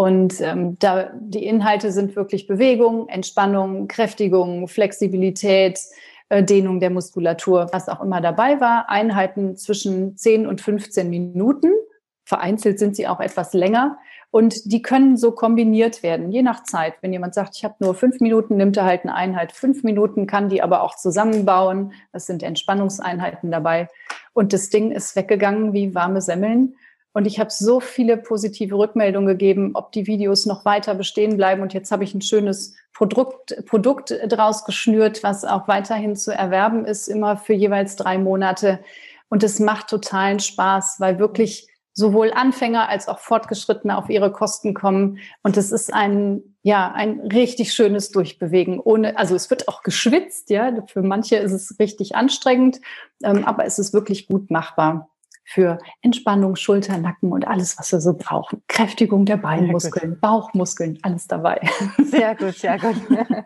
Und 0.00 0.40
ähm, 0.40 0.78
da 0.78 1.10
die 1.14 1.44
Inhalte 1.44 1.92
sind 1.92 2.16
wirklich 2.16 2.46
Bewegung, 2.46 3.06
Entspannung, 3.10 3.86
Kräftigung, 3.86 4.66
Flexibilität, 4.66 5.78
äh, 6.30 6.42
Dehnung 6.42 6.80
der 6.80 6.88
Muskulatur, 6.88 7.68
was 7.72 7.90
auch 7.90 8.00
immer 8.00 8.22
dabei 8.22 8.62
war. 8.62 8.88
Einheiten 8.88 9.58
zwischen 9.58 10.16
10 10.16 10.46
und 10.46 10.62
15 10.62 11.10
Minuten. 11.10 11.72
Vereinzelt 12.24 12.78
sind 12.78 12.96
sie 12.96 13.08
auch 13.08 13.20
etwas 13.20 13.52
länger. 13.52 13.98
Und 14.30 14.72
die 14.72 14.80
können 14.80 15.18
so 15.18 15.32
kombiniert 15.32 16.02
werden, 16.02 16.32
je 16.32 16.40
nach 16.40 16.62
Zeit. 16.62 16.94
Wenn 17.02 17.12
jemand 17.12 17.34
sagt, 17.34 17.56
ich 17.58 17.64
habe 17.64 17.74
nur 17.80 17.94
fünf 17.94 18.20
Minuten, 18.20 18.56
nimmt 18.56 18.78
er 18.78 18.86
halt 18.86 19.02
eine 19.02 19.14
Einheit 19.14 19.52
fünf 19.52 19.82
Minuten, 19.82 20.26
kann 20.26 20.48
die 20.48 20.62
aber 20.62 20.82
auch 20.82 20.96
zusammenbauen. 20.96 21.92
Es 22.12 22.24
sind 22.24 22.42
Entspannungseinheiten 22.42 23.50
dabei. 23.50 23.90
Und 24.32 24.54
das 24.54 24.70
Ding 24.70 24.92
ist 24.92 25.14
weggegangen 25.14 25.74
wie 25.74 25.94
warme 25.94 26.22
Semmeln. 26.22 26.74
Und 27.12 27.26
ich 27.26 27.40
habe 27.40 27.50
so 27.50 27.80
viele 27.80 28.16
positive 28.16 28.76
Rückmeldungen 28.76 29.26
gegeben, 29.26 29.72
ob 29.74 29.90
die 29.92 30.06
Videos 30.06 30.46
noch 30.46 30.64
weiter 30.64 30.94
bestehen 30.94 31.36
bleiben. 31.36 31.60
Und 31.60 31.74
jetzt 31.74 31.90
habe 31.90 32.04
ich 32.04 32.14
ein 32.14 32.22
schönes 32.22 32.74
Produkt, 32.92 33.64
Produkt 33.66 34.14
draus 34.28 34.64
geschnürt, 34.64 35.22
was 35.22 35.44
auch 35.44 35.66
weiterhin 35.66 36.14
zu 36.14 36.32
erwerben 36.32 36.84
ist, 36.84 37.08
immer 37.08 37.36
für 37.36 37.52
jeweils 37.52 37.96
drei 37.96 38.16
Monate. 38.18 38.78
Und 39.28 39.42
es 39.42 39.58
macht 39.58 39.88
totalen 39.88 40.38
Spaß, 40.38 40.96
weil 40.98 41.18
wirklich 41.18 41.66
sowohl 41.92 42.32
Anfänger 42.32 42.88
als 42.88 43.08
auch 43.08 43.18
Fortgeschrittene 43.18 43.98
auf 43.98 44.08
ihre 44.08 44.30
Kosten 44.30 44.72
kommen. 44.72 45.18
Und 45.42 45.56
es 45.56 45.72
ist 45.72 45.92
ein, 45.92 46.42
ja, 46.62 46.92
ein 46.92 47.20
richtig 47.32 47.72
schönes 47.72 48.12
Durchbewegen. 48.12 48.78
Ohne, 48.78 49.18
also 49.18 49.34
es 49.34 49.50
wird 49.50 49.66
auch 49.66 49.82
geschwitzt, 49.82 50.48
ja. 50.50 50.72
Für 50.86 51.02
manche 51.02 51.36
ist 51.36 51.52
es 51.52 51.76
richtig 51.80 52.14
anstrengend, 52.14 52.80
ähm, 53.24 53.44
aber 53.44 53.64
es 53.64 53.80
ist 53.80 53.92
wirklich 53.92 54.28
gut 54.28 54.50
machbar 54.50 55.10
für 55.50 55.78
Entspannung, 56.00 56.54
Schulter, 56.54 56.96
Nacken 56.98 57.32
und 57.32 57.46
alles, 57.46 57.76
was 57.76 57.90
wir 57.90 58.00
so 58.00 58.14
brauchen. 58.14 58.62
Kräftigung 58.68 59.24
der 59.24 59.36
Beinmuskeln, 59.36 60.18
Bauchmuskeln, 60.20 60.98
alles 61.02 61.26
dabei. 61.26 61.60
Sehr 61.98 62.36
gut, 62.36 62.56
sehr 62.56 62.78
gut. 62.78 62.96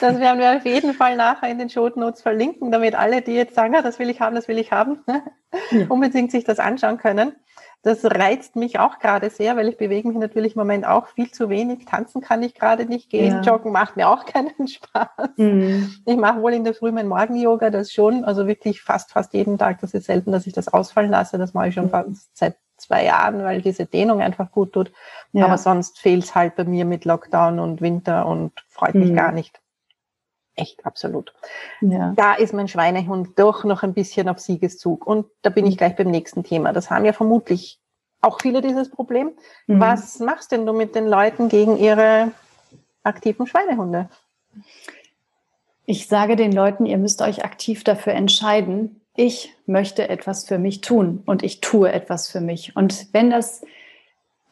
Das 0.00 0.18
werden 0.18 0.40
wir 0.40 0.56
auf 0.56 0.64
jeden 0.64 0.92
Fall 0.92 1.16
nachher 1.16 1.48
in 1.48 1.60
den 1.60 1.70
Show 1.70 1.88
Notes 1.94 2.20
verlinken, 2.20 2.72
damit 2.72 2.96
alle, 2.96 3.22
die 3.22 3.34
jetzt 3.34 3.54
sagen, 3.54 3.76
ah, 3.76 3.82
das 3.82 4.00
will 4.00 4.10
ich 4.10 4.20
haben, 4.20 4.34
das 4.34 4.48
will 4.48 4.58
ich 4.58 4.72
haben, 4.72 4.98
unbedingt 5.88 6.32
sich 6.32 6.42
das 6.42 6.58
anschauen 6.58 6.98
können. 6.98 7.36
Das 7.82 8.04
reizt 8.04 8.54
mich 8.54 8.78
auch 8.78 9.00
gerade 9.00 9.28
sehr, 9.28 9.56
weil 9.56 9.68
ich 9.68 9.76
bewege 9.76 10.06
mich 10.06 10.16
natürlich 10.16 10.54
im 10.54 10.60
Moment 10.60 10.86
auch 10.86 11.08
viel 11.08 11.32
zu 11.32 11.48
wenig. 11.48 11.84
Tanzen 11.84 12.20
kann 12.20 12.42
ich 12.44 12.54
gerade 12.54 12.86
nicht 12.86 13.10
gehen. 13.10 13.34
Ja. 13.34 13.40
Joggen 13.40 13.72
macht 13.72 13.96
mir 13.96 14.08
auch 14.08 14.24
keinen 14.26 14.68
Spaß. 14.68 15.30
Mhm. 15.36 15.92
Ich 16.06 16.16
mache 16.16 16.40
wohl 16.42 16.52
in 16.52 16.62
der 16.62 16.74
Früh 16.74 16.92
mein 16.92 17.08
Morgen-Yoga, 17.08 17.70
das 17.70 17.92
schon, 17.92 18.24
also 18.24 18.46
wirklich 18.46 18.82
fast, 18.82 19.10
fast 19.10 19.34
jeden 19.34 19.58
Tag. 19.58 19.80
Das 19.80 19.94
ist 19.94 20.06
selten, 20.06 20.30
dass 20.30 20.46
ich 20.46 20.52
das 20.52 20.68
ausfallen 20.68 21.10
lasse. 21.10 21.38
Das 21.38 21.54
mache 21.54 21.68
ich 21.68 21.74
schon 21.74 21.86
mhm. 21.86 22.16
seit 22.32 22.56
zwei 22.76 23.04
Jahren, 23.04 23.42
weil 23.42 23.62
diese 23.62 23.86
Dehnung 23.86 24.20
einfach 24.20 24.52
gut 24.52 24.72
tut. 24.72 24.92
Ja. 25.32 25.46
Aber 25.46 25.58
sonst 25.58 25.98
fehlt 25.98 26.24
es 26.24 26.34
halt 26.36 26.54
bei 26.54 26.64
mir 26.64 26.84
mit 26.84 27.04
Lockdown 27.04 27.58
und 27.58 27.80
Winter 27.80 28.26
und 28.26 28.52
freut 28.68 28.94
mich 28.94 29.10
mhm. 29.10 29.16
gar 29.16 29.32
nicht. 29.32 29.61
Echt, 30.54 30.84
absolut. 30.84 31.32
Ja. 31.80 32.12
Da 32.14 32.34
ist 32.34 32.52
mein 32.52 32.68
Schweinehund 32.68 33.38
doch 33.38 33.64
noch 33.64 33.82
ein 33.82 33.94
bisschen 33.94 34.28
auf 34.28 34.38
Siegeszug. 34.38 35.06
Und 35.06 35.26
da 35.40 35.50
bin 35.50 35.66
ich 35.66 35.78
gleich 35.78 35.96
beim 35.96 36.10
nächsten 36.10 36.44
Thema. 36.44 36.72
Das 36.72 36.90
haben 36.90 37.04
ja 37.04 37.12
vermutlich 37.12 37.78
auch 38.20 38.40
viele 38.40 38.60
dieses 38.60 38.90
Problem. 38.90 39.32
Mhm. 39.66 39.80
Was 39.80 40.18
machst 40.18 40.52
denn 40.52 40.66
du 40.66 40.72
mit 40.72 40.94
den 40.94 41.06
Leuten 41.06 41.48
gegen 41.48 41.76
ihre 41.76 42.32
aktiven 43.02 43.46
Schweinehunde? 43.46 44.08
Ich 45.86 46.06
sage 46.06 46.36
den 46.36 46.52
Leuten, 46.52 46.86
ihr 46.86 46.98
müsst 46.98 47.22
euch 47.22 47.44
aktiv 47.44 47.82
dafür 47.82 48.12
entscheiden. 48.12 49.00
Ich 49.14 49.54
möchte 49.66 50.08
etwas 50.08 50.46
für 50.46 50.58
mich 50.58 50.80
tun 50.80 51.22
und 51.26 51.42
ich 51.42 51.60
tue 51.60 51.90
etwas 51.92 52.28
für 52.28 52.40
mich. 52.40 52.76
Und 52.76 53.12
wenn 53.12 53.30
das 53.30 53.62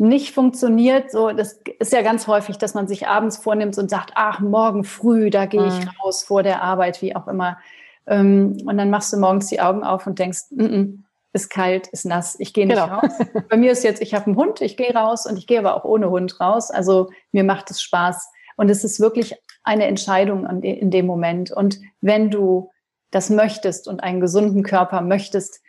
nicht 0.01 0.35
funktioniert, 0.35 1.11
so, 1.11 1.31
das 1.31 1.61
ist 1.79 1.93
ja 1.93 2.01
ganz 2.01 2.27
häufig, 2.27 2.57
dass 2.57 2.73
man 2.73 2.89
sich 2.89 3.07
abends 3.07 3.37
vornimmt 3.37 3.77
und 3.77 3.91
sagt, 3.91 4.13
ach, 4.15 4.41
morgen 4.41 4.83
früh, 4.83 5.29
da 5.29 5.45
gehe 5.45 5.67
ich 5.67 5.85
mhm. 5.85 5.91
raus 6.03 6.23
vor 6.23 6.43
der 6.43 6.63
Arbeit, 6.63 7.03
wie 7.03 7.15
auch 7.15 7.29
immer. 7.29 7.59
Ähm, 8.07 8.57
und 8.65 8.79
dann 8.79 8.89
machst 8.89 9.13
du 9.13 9.19
morgens 9.19 9.49
die 9.49 9.61
Augen 9.61 9.85
auf 9.85 10.07
und 10.07 10.19
denkst, 10.19 10.45
mm 10.53 10.63
-mm, 10.63 10.99
ist 11.35 11.51
kalt, 11.51 11.87
ist 11.89 12.07
nass, 12.07 12.35
ich 12.41 12.55
gehe 12.55 12.67
nicht 12.67 12.83
genau. 12.83 12.99
raus. 12.99 13.13
Bei 13.51 13.59
mir 13.59 13.73
ist 13.73 13.85
jetzt, 13.85 14.01
ich 14.01 14.15
habe 14.15 14.27
einen 14.27 14.37
Hund, 14.37 14.63
ich 14.63 14.79
gehe 14.79 14.95
raus 14.95 15.27
und 15.27 15.37
ich 15.37 15.47
gehe 15.47 15.59
aber 15.59 15.77
auch 15.77 15.85
ohne 15.85 16.09
Hund 16.09 16.41
raus. 16.41 16.71
Also 16.71 17.11
mir 17.31 17.45
macht 17.45 17.71
es 17.71 17.83
Spaß. 17.83 18.27
Und 18.57 18.71
es 18.71 18.85
ist 18.85 19.01
wirklich 19.01 19.35
eine 19.63 19.85
Entscheidung 19.85 20.63
in 20.63 20.91
dem 20.91 21.05
Moment. 21.05 21.51
Und 21.51 21.79
wenn 22.01 22.31
du 22.31 22.71
das 23.11 23.29
möchtest 23.29 23.87
und 23.87 24.03
einen 24.03 24.21
gesunden 24.21 24.63
Körper 24.63 25.03
möchtest, 25.03 25.61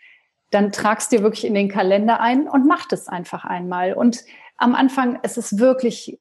dann 0.52 0.72
tragst 0.72 1.12
dir 1.12 1.24
wirklich 1.24 1.46
in 1.46 1.56
den 1.56 1.70
Kalender 1.70 2.20
ein 2.20 2.48
und 2.48 2.68
mach 2.68 2.88
das 2.88 3.08
einfach 3.08 3.46
einmal. 3.46 3.94
Und 3.94 4.24
am 4.58 4.76
Anfang 4.76 5.20
es 5.24 5.38
ist 5.38 5.54
es 5.54 5.60
wirklich 5.60 6.20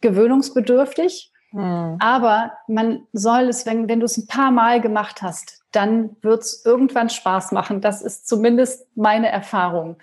gewöhnungsbedürftig, 0.00 1.32
mhm. 1.52 1.96
aber 2.00 2.52
man 2.66 3.06
soll 3.12 3.44
es, 3.44 3.66
wenn, 3.66 3.88
wenn 3.88 4.00
du 4.00 4.06
es 4.06 4.16
ein 4.16 4.26
paar 4.26 4.50
Mal 4.50 4.80
gemacht 4.80 5.22
hast, 5.22 5.62
dann 5.72 6.16
wird 6.22 6.42
es 6.42 6.64
irgendwann 6.64 7.10
Spaß 7.10 7.52
machen. 7.52 7.80
Das 7.80 8.02
ist 8.02 8.26
zumindest 8.26 8.86
meine 8.96 9.28
Erfahrung. 9.28 9.96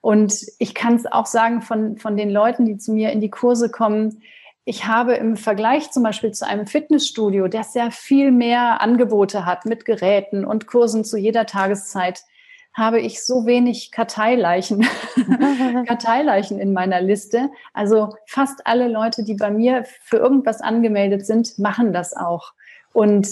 Und 0.00 0.34
ich 0.58 0.74
kann 0.74 0.96
es 0.96 1.06
auch 1.06 1.26
sagen 1.26 1.62
von, 1.62 1.96
von 1.96 2.16
den 2.16 2.28
Leuten, 2.28 2.66
die 2.66 2.76
zu 2.76 2.92
mir 2.92 3.12
in 3.12 3.20
die 3.20 3.30
Kurse 3.30 3.70
kommen, 3.70 4.22
ich 4.64 4.86
habe 4.86 5.14
im 5.14 5.36
Vergleich 5.36 5.90
zum 5.90 6.04
Beispiel 6.04 6.30
zu 6.30 6.46
einem 6.46 6.66
Fitnessstudio, 6.66 7.48
der 7.48 7.64
sehr 7.64 7.90
viel 7.90 8.30
mehr 8.30 8.80
Angebote 8.80 9.44
hat 9.44 9.64
mit 9.64 9.84
Geräten 9.84 10.44
und 10.44 10.68
Kursen 10.68 11.04
zu 11.04 11.16
jeder 11.16 11.46
Tageszeit, 11.46 12.22
habe 12.74 13.00
ich 13.00 13.22
so 13.22 13.44
wenig 13.46 13.90
Karteileichen, 13.90 14.86
Karteileichen 15.86 16.58
in 16.58 16.72
meiner 16.72 17.00
Liste. 17.00 17.50
Also 17.74 18.16
fast 18.26 18.66
alle 18.66 18.88
Leute, 18.88 19.24
die 19.24 19.34
bei 19.34 19.50
mir 19.50 19.84
für 20.02 20.16
irgendwas 20.16 20.60
angemeldet 20.60 21.26
sind, 21.26 21.58
machen 21.58 21.92
das 21.92 22.16
auch. 22.16 22.54
Und 22.92 23.28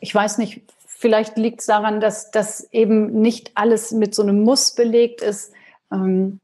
ich 0.00 0.14
weiß 0.14 0.38
nicht, 0.38 0.62
vielleicht 0.86 1.36
liegt 1.36 1.60
es 1.60 1.66
daran, 1.66 2.00
dass 2.00 2.30
das 2.30 2.68
eben 2.72 3.20
nicht 3.20 3.52
alles 3.54 3.92
mit 3.92 4.14
so 4.14 4.22
einem 4.22 4.42
Muss 4.42 4.74
belegt 4.74 5.22
ist. 5.22 5.52
Ähm, 5.92 6.40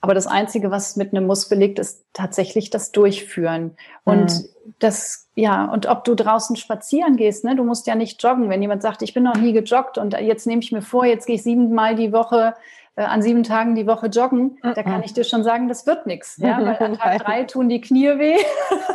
aber 0.00 0.14
das 0.14 0.26
Einzige, 0.26 0.70
was 0.70 0.96
mit 0.96 1.12
einem 1.12 1.26
Muss 1.26 1.48
belegt, 1.48 1.78
ist 1.78 2.04
tatsächlich 2.12 2.70
das 2.70 2.92
Durchführen. 2.92 3.76
Und 4.04 4.32
mhm. 4.32 4.74
das, 4.78 5.28
ja, 5.34 5.64
und 5.64 5.86
ob 5.86 6.04
du 6.04 6.14
draußen 6.14 6.56
spazieren 6.56 7.16
gehst, 7.16 7.44
ne, 7.44 7.56
du 7.56 7.64
musst 7.64 7.86
ja 7.86 7.94
nicht 7.94 8.22
joggen. 8.22 8.48
Wenn 8.48 8.62
jemand 8.62 8.82
sagt, 8.82 9.02
ich 9.02 9.14
bin 9.14 9.24
noch 9.24 9.36
nie 9.36 9.52
gejoggt 9.52 9.98
und 9.98 10.14
jetzt 10.20 10.46
nehme 10.46 10.62
ich 10.62 10.70
mir 10.70 10.82
vor, 10.82 11.04
jetzt 11.04 11.26
gehe 11.26 11.36
ich 11.36 11.42
siebenmal 11.42 11.96
die 11.96 12.12
Woche, 12.12 12.54
äh, 12.94 13.02
an 13.02 13.22
sieben 13.22 13.42
Tagen 13.42 13.74
die 13.74 13.86
Woche 13.86 14.06
joggen, 14.06 14.58
mhm. 14.62 14.74
da 14.74 14.82
kann 14.82 15.02
ich 15.02 15.14
dir 15.14 15.24
schon 15.24 15.42
sagen, 15.42 15.68
das 15.68 15.86
wird 15.86 16.06
nichts. 16.06 16.36
Ja, 16.38 16.58
weil 16.64 16.76
an 16.76 16.98
Tag 16.98 17.18
drei 17.24 17.44
tun 17.44 17.68
die 17.68 17.80
Knie 17.80 18.18
weh 18.18 18.36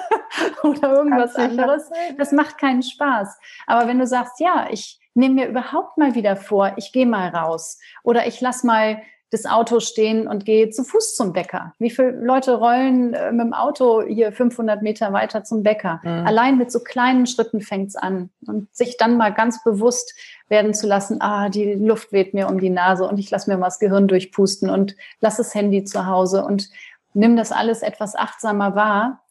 oder 0.63 0.93
irgendwas 0.93 1.35
anderes. 1.35 1.89
Das 2.17 2.31
macht 2.31 2.57
keinen 2.57 2.83
Spaß. 2.83 3.37
Aber 3.67 3.87
wenn 3.87 3.99
du 3.99 4.07
sagst, 4.07 4.39
ja, 4.39 4.67
ich 4.71 4.99
nehme 5.13 5.35
mir 5.35 5.47
überhaupt 5.47 5.97
mal 5.97 6.15
wieder 6.15 6.35
vor, 6.35 6.73
ich 6.77 6.91
gehe 6.91 7.05
mal 7.05 7.29
raus 7.29 7.79
oder 8.03 8.25
ich 8.25 8.41
lass 8.41 8.63
mal 8.63 9.01
das 9.33 9.47
Auto 9.47 9.79
stehen 9.79 10.27
und 10.27 10.45
gehe 10.45 10.69
zu 10.69 10.83
Fuß 10.83 11.15
zum 11.15 11.33
Bäcker. 11.33 11.73
Wie 11.79 11.89
viele 11.89 12.11
Leute 12.11 12.53
rollen 12.53 13.15
äh, 13.15 13.31
mit 13.31 13.41
dem 13.41 13.53
Auto 13.53 14.03
hier 14.03 14.31
500 14.31 14.83
Meter 14.83 15.11
weiter 15.11 15.43
zum 15.43 15.63
Bäcker? 15.63 16.01
Mhm. 16.03 16.27
Allein 16.27 16.57
mit 16.59 16.71
so 16.71 16.79
kleinen 16.79 17.25
Schritten 17.25 17.59
fängt's 17.59 17.95
an 17.95 18.29
und 18.45 18.73
sich 18.75 18.97
dann 18.97 19.17
mal 19.17 19.33
ganz 19.33 19.63
bewusst 19.63 20.13
werden 20.49 20.75
zu 20.75 20.85
lassen, 20.85 21.19
ah, 21.19 21.49
die 21.49 21.73
Luft 21.73 22.11
weht 22.11 22.35
mir 22.35 22.47
um 22.47 22.59
die 22.59 22.69
Nase 22.69 23.07
und 23.07 23.17
ich 23.17 23.31
lasse 23.31 23.49
mir 23.49 23.57
mal 23.57 23.67
das 23.67 23.79
Gehirn 23.79 24.07
durchpusten 24.07 24.69
und 24.69 24.95
lass 25.19 25.37
das 25.37 25.55
Handy 25.55 25.83
zu 25.83 26.05
Hause 26.05 26.45
und 26.45 26.69
nimm 27.15 27.35
das 27.35 27.51
alles 27.51 27.81
etwas 27.81 28.15
achtsamer 28.15 28.75
wahr. 28.75 29.23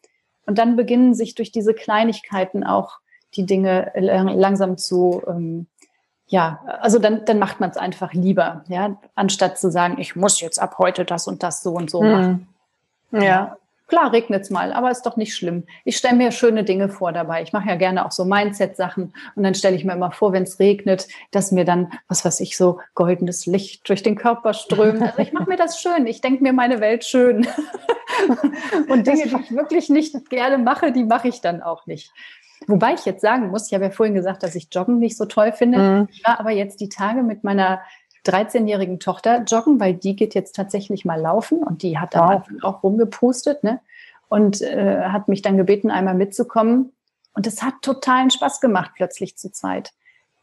Und 0.47 0.59
dann 0.59 0.75
beginnen 0.75 1.14
sich 1.14 1.37
durch 1.37 1.52
diese 1.52 1.75
Kleinigkeiten 1.75 2.64
auch 2.64 2.99
die 3.37 3.47
Dinge 3.47 3.92
langsam 3.94 4.76
zu 4.76 5.23
ähm, 5.28 5.68
ja, 6.32 6.60
also 6.80 6.98
dann, 6.98 7.26
dann 7.26 7.38
macht 7.38 7.60
man 7.60 7.68
es 7.68 7.76
einfach 7.76 8.14
lieber, 8.14 8.64
ja, 8.68 8.96
anstatt 9.14 9.58
zu 9.58 9.70
sagen, 9.70 9.96
ich 9.98 10.16
muss 10.16 10.40
jetzt 10.40 10.58
ab 10.58 10.76
heute 10.78 11.04
das 11.04 11.28
und 11.28 11.42
das 11.42 11.62
so 11.62 11.74
und 11.74 11.90
so 11.90 12.02
machen. 12.02 12.48
Ja. 13.10 13.22
ja. 13.22 13.56
Klar 13.86 14.14
regnet 14.14 14.40
es 14.44 14.48
mal, 14.48 14.72
aber 14.72 14.90
ist 14.90 15.02
doch 15.02 15.18
nicht 15.18 15.36
schlimm. 15.36 15.64
Ich 15.84 15.98
stelle 15.98 16.16
mir 16.16 16.32
schöne 16.32 16.64
Dinge 16.64 16.88
vor 16.88 17.12
dabei. 17.12 17.42
Ich 17.42 17.52
mache 17.52 17.68
ja 17.68 17.74
gerne 17.74 18.06
auch 18.06 18.12
so 18.12 18.24
Mindset-Sachen 18.24 19.12
und 19.34 19.42
dann 19.42 19.54
stelle 19.54 19.76
ich 19.76 19.84
mir 19.84 19.92
immer 19.92 20.10
vor, 20.10 20.32
wenn 20.32 20.44
es 20.44 20.58
regnet, 20.58 21.06
dass 21.32 21.52
mir 21.52 21.66
dann, 21.66 21.92
was 22.08 22.24
weiß 22.24 22.40
ich, 22.40 22.56
so 22.56 22.80
goldenes 22.94 23.44
Licht 23.44 23.86
durch 23.90 24.02
den 24.02 24.16
Körper 24.16 24.54
strömt. 24.54 25.02
Also 25.02 25.18
ich 25.18 25.34
mache 25.34 25.50
mir 25.50 25.58
das 25.58 25.82
schön. 25.82 26.06
Ich 26.06 26.22
denke 26.22 26.42
mir 26.42 26.54
meine 26.54 26.80
Welt 26.80 27.04
schön. 27.04 27.46
und 28.88 29.06
Dinge, 29.06 29.24
die 29.26 29.36
ich 29.36 29.54
wirklich 29.54 29.90
nicht 29.90 30.30
gerne 30.30 30.56
mache, 30.56 30.92
die 30.92 31.04
mache 31.04 31.28
ich 31.28 31.42
dann 31.42 31.62
auch 31.62 31.84
nicht. 31.84 32.10
Wobei 32.66 32.95
ich 32.95 33.04
jetzt 33.04 33.21
sagen 33.21 33.49
muss, 33.49 33.66
ich 33.66 33.75
habe 33.75 33.85
ja 33.85 33.90
vorhin 33.90 34.14
gesagt, 34.14 34.42
dass 34.42 34.54
ich 34.54 34.69
Joggen 34.73 34.99
nicht 34.99 35.16
so 35.16 35.25
toll 35.25 35.52
finde. 35.52 35.78
Mhm. 35.78 36.09
Ich 36.11 36.25
war 36.25 36.40
aber 36.40 36.50
jetzt 36.50 36.81
die 36.81 36.88
Tage 36.88 37.23
mit 37.23 37.45
meiner 37.45 37.81
13-jährigen 38.26 39.00
Tochter 39.00 39.42
joggen, 39.42 39.81
weil 39.81 39.95
die 39.95 40.14
geht 40.14 40.35
jetzt 40.35 40.54
tatsächlich 40.54 41.04
mal 41.04 41.21
laufen 41.21 41.62
und 41.62 41.83
die 41.83 41.99
hat 41.99 42.14
da 42.14 42.45
wow. 42.49 42.64
auch 42.64 42.83
rumgepustet 42.83 43.64
ne? 43.64 43.81
und 44.28 44.62
äh, 44.62 45.02
hat 45.04 45.28
mich 45.28 45.42
dann 45.42 45.57
gebeten, 45.57 45.90
einmal 45.90 46.14
mitzukommen. 46.14 46.92
Und 47.35 47.47
es 47.47 47.62
hat 47.62 47.75
totalen 47.83 48.31
Spaß 48.31 48.61
gemacht, 48.61 48.92
plötzlich 48.95 49.37
zu 49.37 49.50
zweit. 49.50 49.92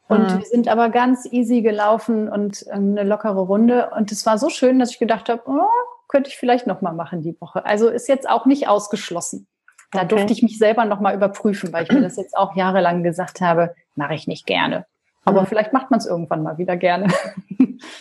Und 0.08 0.24
mhm. 0.24 0.40
wir 0.40 0.46
sind 0.46 0.68
aber 0.68 0.90
ganz 0.90 1.26
easy 1.32 1.62
gelaufen 1.62 2.28
und 2.28 2.66
äh, 2.68 2.72
eine 2.72 3.04
lockere 3.04 3.40
Runde. 3.40 3.92
Und 3.96 4.12
es 4.12 4.26
war 4.26 4.38
so 4.38 4.50
schön, 4.50 4.80
dass 4.80 4.92
ich 4.92 5.00
gedacht 5.00 5.30
habe, 5.30 5.44
oh, 5.46 5.68
könnte 6.08 6.30
ich 6.30 6.38
vielleicht 6.38 6.68
noch 6.68 6.82
mal 6.82 6.94
machen 6.94 7.22
die 7.22 7.40
Woche. 7.40 7.66
Also 7.66 7.88
ist 7.88 8.10
jetzt 8.10 8.28
auch 8.28 8.46
nicht 8.46 8.68
ausgeschlossen. 8.68 9.48
Da 9.92 10.00
okay. 10.00 10.08
durfte 10.10 10.34
ich 10.34 10.44
mich 10.44 10.58
selber 10.58 10.86
noch 10.86 11.00
mal 11.00 11.16
überprüfen, 11.16 11.74
weil 11.74 11.84
ich 11.84 11.92
mir 11.92 12.02
das 12.02 12.18
jetzt 12.18 12.38
auch 12.38 12.56
jahrelang 12.56 13.04
gesagt 13.04 13.42
habe, 13.42 13.74
mache 13.96 14.14
ich 14.14 14.28
nicht 14.28 14.46
gerne. 14.46 14.86
Aber 15.26 15.42
mhm. 15.42 15.48
vielleicht 15.48 15.74
macht 15.74 15.92
man 15.92 16.00
es 16.00 16.06
irgendwann 16.06 16.44
mal 16.44 16.58
wieder 16.58 16.78
gerne. 16.78 17.08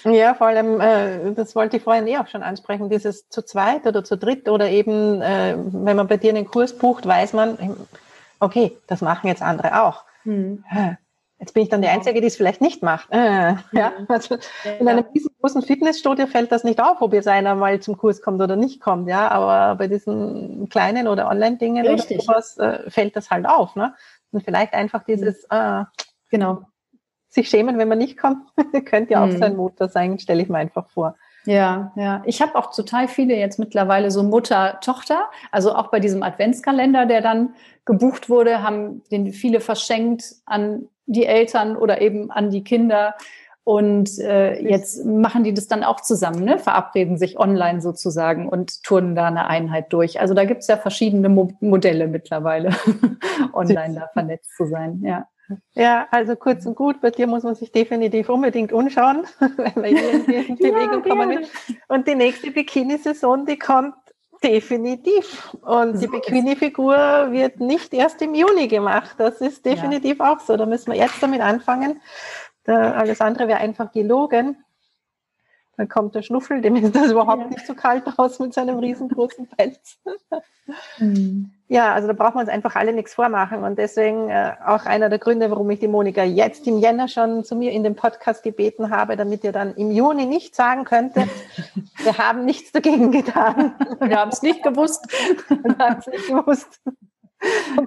Ja, 0.04 0.34
vor 0.34 0.48
allem, 0.48 0.80
äh, 0.80 1.32
das 1.34 1.54
wollte 1.54 1.76
ich 1.76 1.82
vorhin 1.82 2.06
eh 2.06 2.18
auch 2.18 2.26
schon 2.26 2.42
ansprechen, 2.42 2.90
dieses 2.90 3.28
zu 3.28 3.42
zweit 3.42 3.86
oder 3.86 4.02
zu 4.02 4.16
dritt 4.16 4.48
oder 4.48 4.68
eben, 4.68 5.22
äh, 5.22 5.56
wenn 5.56 5.96
man 5.96 6.08
bei 6.08 6.16
dir 6.16 6.30
einen 6.30 6.46
Kurs 6.46 6.76
bucht, 6.76 7.06
weiß 7.06 7.32
man, 7.32 7.76
okay, 8.40 8.76
das 8.86 9.02
machen 9.02 9.28
jetzt 9.28 9.42
andere 9.42 9.84
auch. 9.84 10.04
Mhm. 10.24 10.64
Jetzt 11.40 11.54
bin 11.54 11.62
ich 11.62 11.68
dann 11.68 11.82
die 11.82 11.88
Einzige, 11.88 12.20
die 12.20 12.26
es 12.26 12.36
vielleicht 12.36 12.60
nicht 12.60 12.82
macht. 12.82 13.08
Äh, 13.12 13.54
ja, 13.72 13.92
mhm. 13.96 14.06
also 14.08 14.38
in 14.78 14.88
einem 14.88 15.04
riesengroßen 15.14 15.62
Fitnessstudio 15.62 16.26
fällt 16.26 16.50
das 16.50 16.64
nicht 16.64 16.80
auf, 16.80 17.00
ob 17.00 17.12
jetzt 17.12 17.28
einer 17.28 17.54
mal 17.54 17.78
zum 17.78 17.96
Kurs 17.96 18.20
kommt 18.20 18.42
oder 18.42 18.56
nicht 18.56 18.80
kommt, 18.80 19.08
ja. 19.08 19.28
Aber 19.28 19.76
bei 19.76 19.86
diesen 19.86 20.68
kleinen 20.68 21.06
oder 21.06 21.28
Online-Dingen 21.28 21.86
oder 21.86 22.02
sowas 22.02 22.58
äh, 22.58 22.90
fällt 22.90 23.14
das 23.14 23.30
halt 23.30 23.46
auf, 23.46 23.76
ne? 23.76 23.94
Und 24.32 24.42
vielleicht 24.42 24.74
einfach 24.74 25.04
dieses, 25.04 25.44
äh, 25.50 25.84
genau, 26.28 26.62
sich 27.28 27.48
schämen, 27.48 27.78
wenn 27.78 27.88
man 27.88 27.98
nicht 27.98 28.18
kommt, 28.18 28.48
könnte 28.86 29.12
ja 29.12 29.22
auch 29.22 29.28
mhm. 29.28 29.38
sein 29.38 29.56
Motor 29.56 29.88
sein, 29.88 30.18
stelle 30.18 30.42
ich 30.42 30.48
mir 30.48 30.58
einfach 30.58 30.88
vor. 30.88 31.14
Ja, 31.48 31.92
ja. 31.96 32.22
Ich 32.26 32.42
habe 32.42 32.56
auch 32.56 32.74
total 32.74 33.08
viele 33.08 33.34
jetzt 33.34 33.58
mittlerweile 33.58 34.10
so 34.10 34.22
Mutter-Tochter. 34.22 35.30
Also 35.50 35.74
auch 35.74 35.90
bei 35.90 35.98
diesem 35.98 36.22
Adventskalender, 36.22 37.06
der 37.06 37.22
dann 37.22 37.54
gebucht 37.86 38.28
wurde, 38.28 38.62
haben 38.62 39.02
den 39.10 39.32
viele 39.32 39.60
verschenkt 39.60 40.34
an 40.44 40.88
die 41.06 41.24
Eltern 41.24 41.74
oder 41.76 42.02
eben 42.02 42.30
an 42.30 42.50
die 42.50 42.64
Kinder. 42.64 43.14
Und 43.64 44.18
äh, 44.18 44.60
jetzt 44.60 45.06
machen 45.06 45.42
die 45.42 45.54
das 45.54 45.68
dann 45.68 45.84
auch 45.84 46.02
zusammen, 46.02 46.44
ne? 46.44 46.58
verabreden 46.58 47.16
sich 47.16 47.38
online 47.38 47.80
sozusagen 47.80 48.46
und 48.46 48.82
turnen 48.82 49.14
da 49.14 49.28
eine 49.28 49.46
Einheit 49.46 49.90
durch. 49.94 50.20
Also 50.20 50.34
da 50.34 50.44
gibt 50.44 50.60
es 50.60 50.66
ja 50.66 50.76
verschiedene 50.76 51.30
Mo 51.30 51.50
Modelle 51.60 52.08
mittlerweile, 52.08 52.76
online 53.54 53.94
da 53.94 54.08
vernetzt 54.12 54.54
zu 54.54 54.66
sein. 54.66 55.00
Ja. 55.02 55.26
Ja, 55.74 56.06
also 56.10 56.36
kurz 56.36 56.66
und 56.66 56.74
gut, 56.74 57.00
bei 57.00 57.10
dir 57.10 57.26
muss 57.26 57.42
man 57.42 57.54
sich 57.54 57.72
definitiv 57.72 58.28
unbedingt 58.28 58.72
umschauen, 58.72 59.26
wenn 59.40 59.72
man 59.74 59.84
hier 59.84 60.46
in 60.46 60.56
Bewegung 60.56 61.04
ja, 61.04 61.08
kommen 61.08 61.30
will. 61.30 61.46
Und 61.88 62.06
die 62.06 62.14
nächste 62.14 62.50
Bikini-Saison, 62.50 63.46
die 63.46 63.58
kommt 63.58 63.94
definitiv. 64.42 65.54
Und 65.62 66.00
die 66.00 66.06
Bikini-Figur 66.06 66.96
wird 67.30 67.60
nicht 67.60 67.94
erst 67.94 68.22
im 68.22 68.34
Juni 68.34 68.68
gemacht. 68.68 69.16
Das 69.18 69.40
ist 69.40 69.64
definitiv 69.64 70.18
ja. 70.18 70.32
auch 70.32 70.40
so. 70.40 70.56
Da 70.56 70.66
müssen 70.66 70.92
wir 70.92 70.98
jetzt 70.98 71.22
damit 71.22 71.40
anfangen. 71.40 72.00
Da, 72.64 72.92
alles 72.92 73.20
andere 73.20 73.48
wäre 73.48 73.58
einfach 73.58 73.90
gelogen. 73.92 74.62
Dann 75.78 75.88
kommt 75.88 76.16
der 76.16 76.22
Schnuffel, 76.22 76.60
dem 76.60 76.74
ist 76.74 76.94
das 76.96 77.12
überhaupt 77.12 77.44
ja. 77.44 77.48
nicht 77.50 77.64
so 77.64 77.72
kalt 77.72 78.18
raus 78.18 78.40
mit 78.40 78.52
seinem 78.52 78.80
riesengroßen 78.80 79.46
Pelz. 79.56 79.96
Mhm. 80.98 81.52
Ja, 81.68 81.94
also 81.94 82.08
da 82.08 82.14
braucht 82.14 82.34
man 82.34 82.46
uns 82.46 82.52
einfach 82.52 82.74
alle 82.74 82.92
nichts 82.92 83.14
vormachen. 83.14 83.62
Und 83.62 83.78
deswegen 83.78 84.28
äh, 84.28 84.54
auch 84.66 84.86
einer 84.86 85.08
der 85.08 85.20
Gründe, 85.20 85.52
warum 85.52 85.70
ich 85.70 85.78
die 85.78 85.86
Monika 85.86 86.24
jetzt 86.24 86.66
im 86.66 86.78
Jänner 86.78 87.06
schon 87.06 87.44
zu 87.44 87.54
mir 87.54 87.70
in 87.70 87.84
den 87.84 87.94
Podcast 87.94 88.42
gebeten 88.42 88.90
habe, 88.90 89.16
damit 89.16 89.44
ihr 89.44 89.52
dann 89.52 89.72
im 89.76 89.92
Juni 89.92 90.26
nicht 90.26 90.56
sagen 90.56 90.84
könntet, 90.84 91.28
wir 92.02 92.18
haben 92.18 92.44
nichts 92.44 92.72
dagegen 92.72 93.12
getan. 93.12 93.76
Wir 94.00 94.18
haben 94.18 94.32
es 94.32 94.42
nicht 94.42 94.64
gewusst. 94.64 95.06
wir 95.48 95.78
haben 95.78 96.00
es 96.00 96.06
nicht 96.08 96.26
gewusst. 96.26 96.80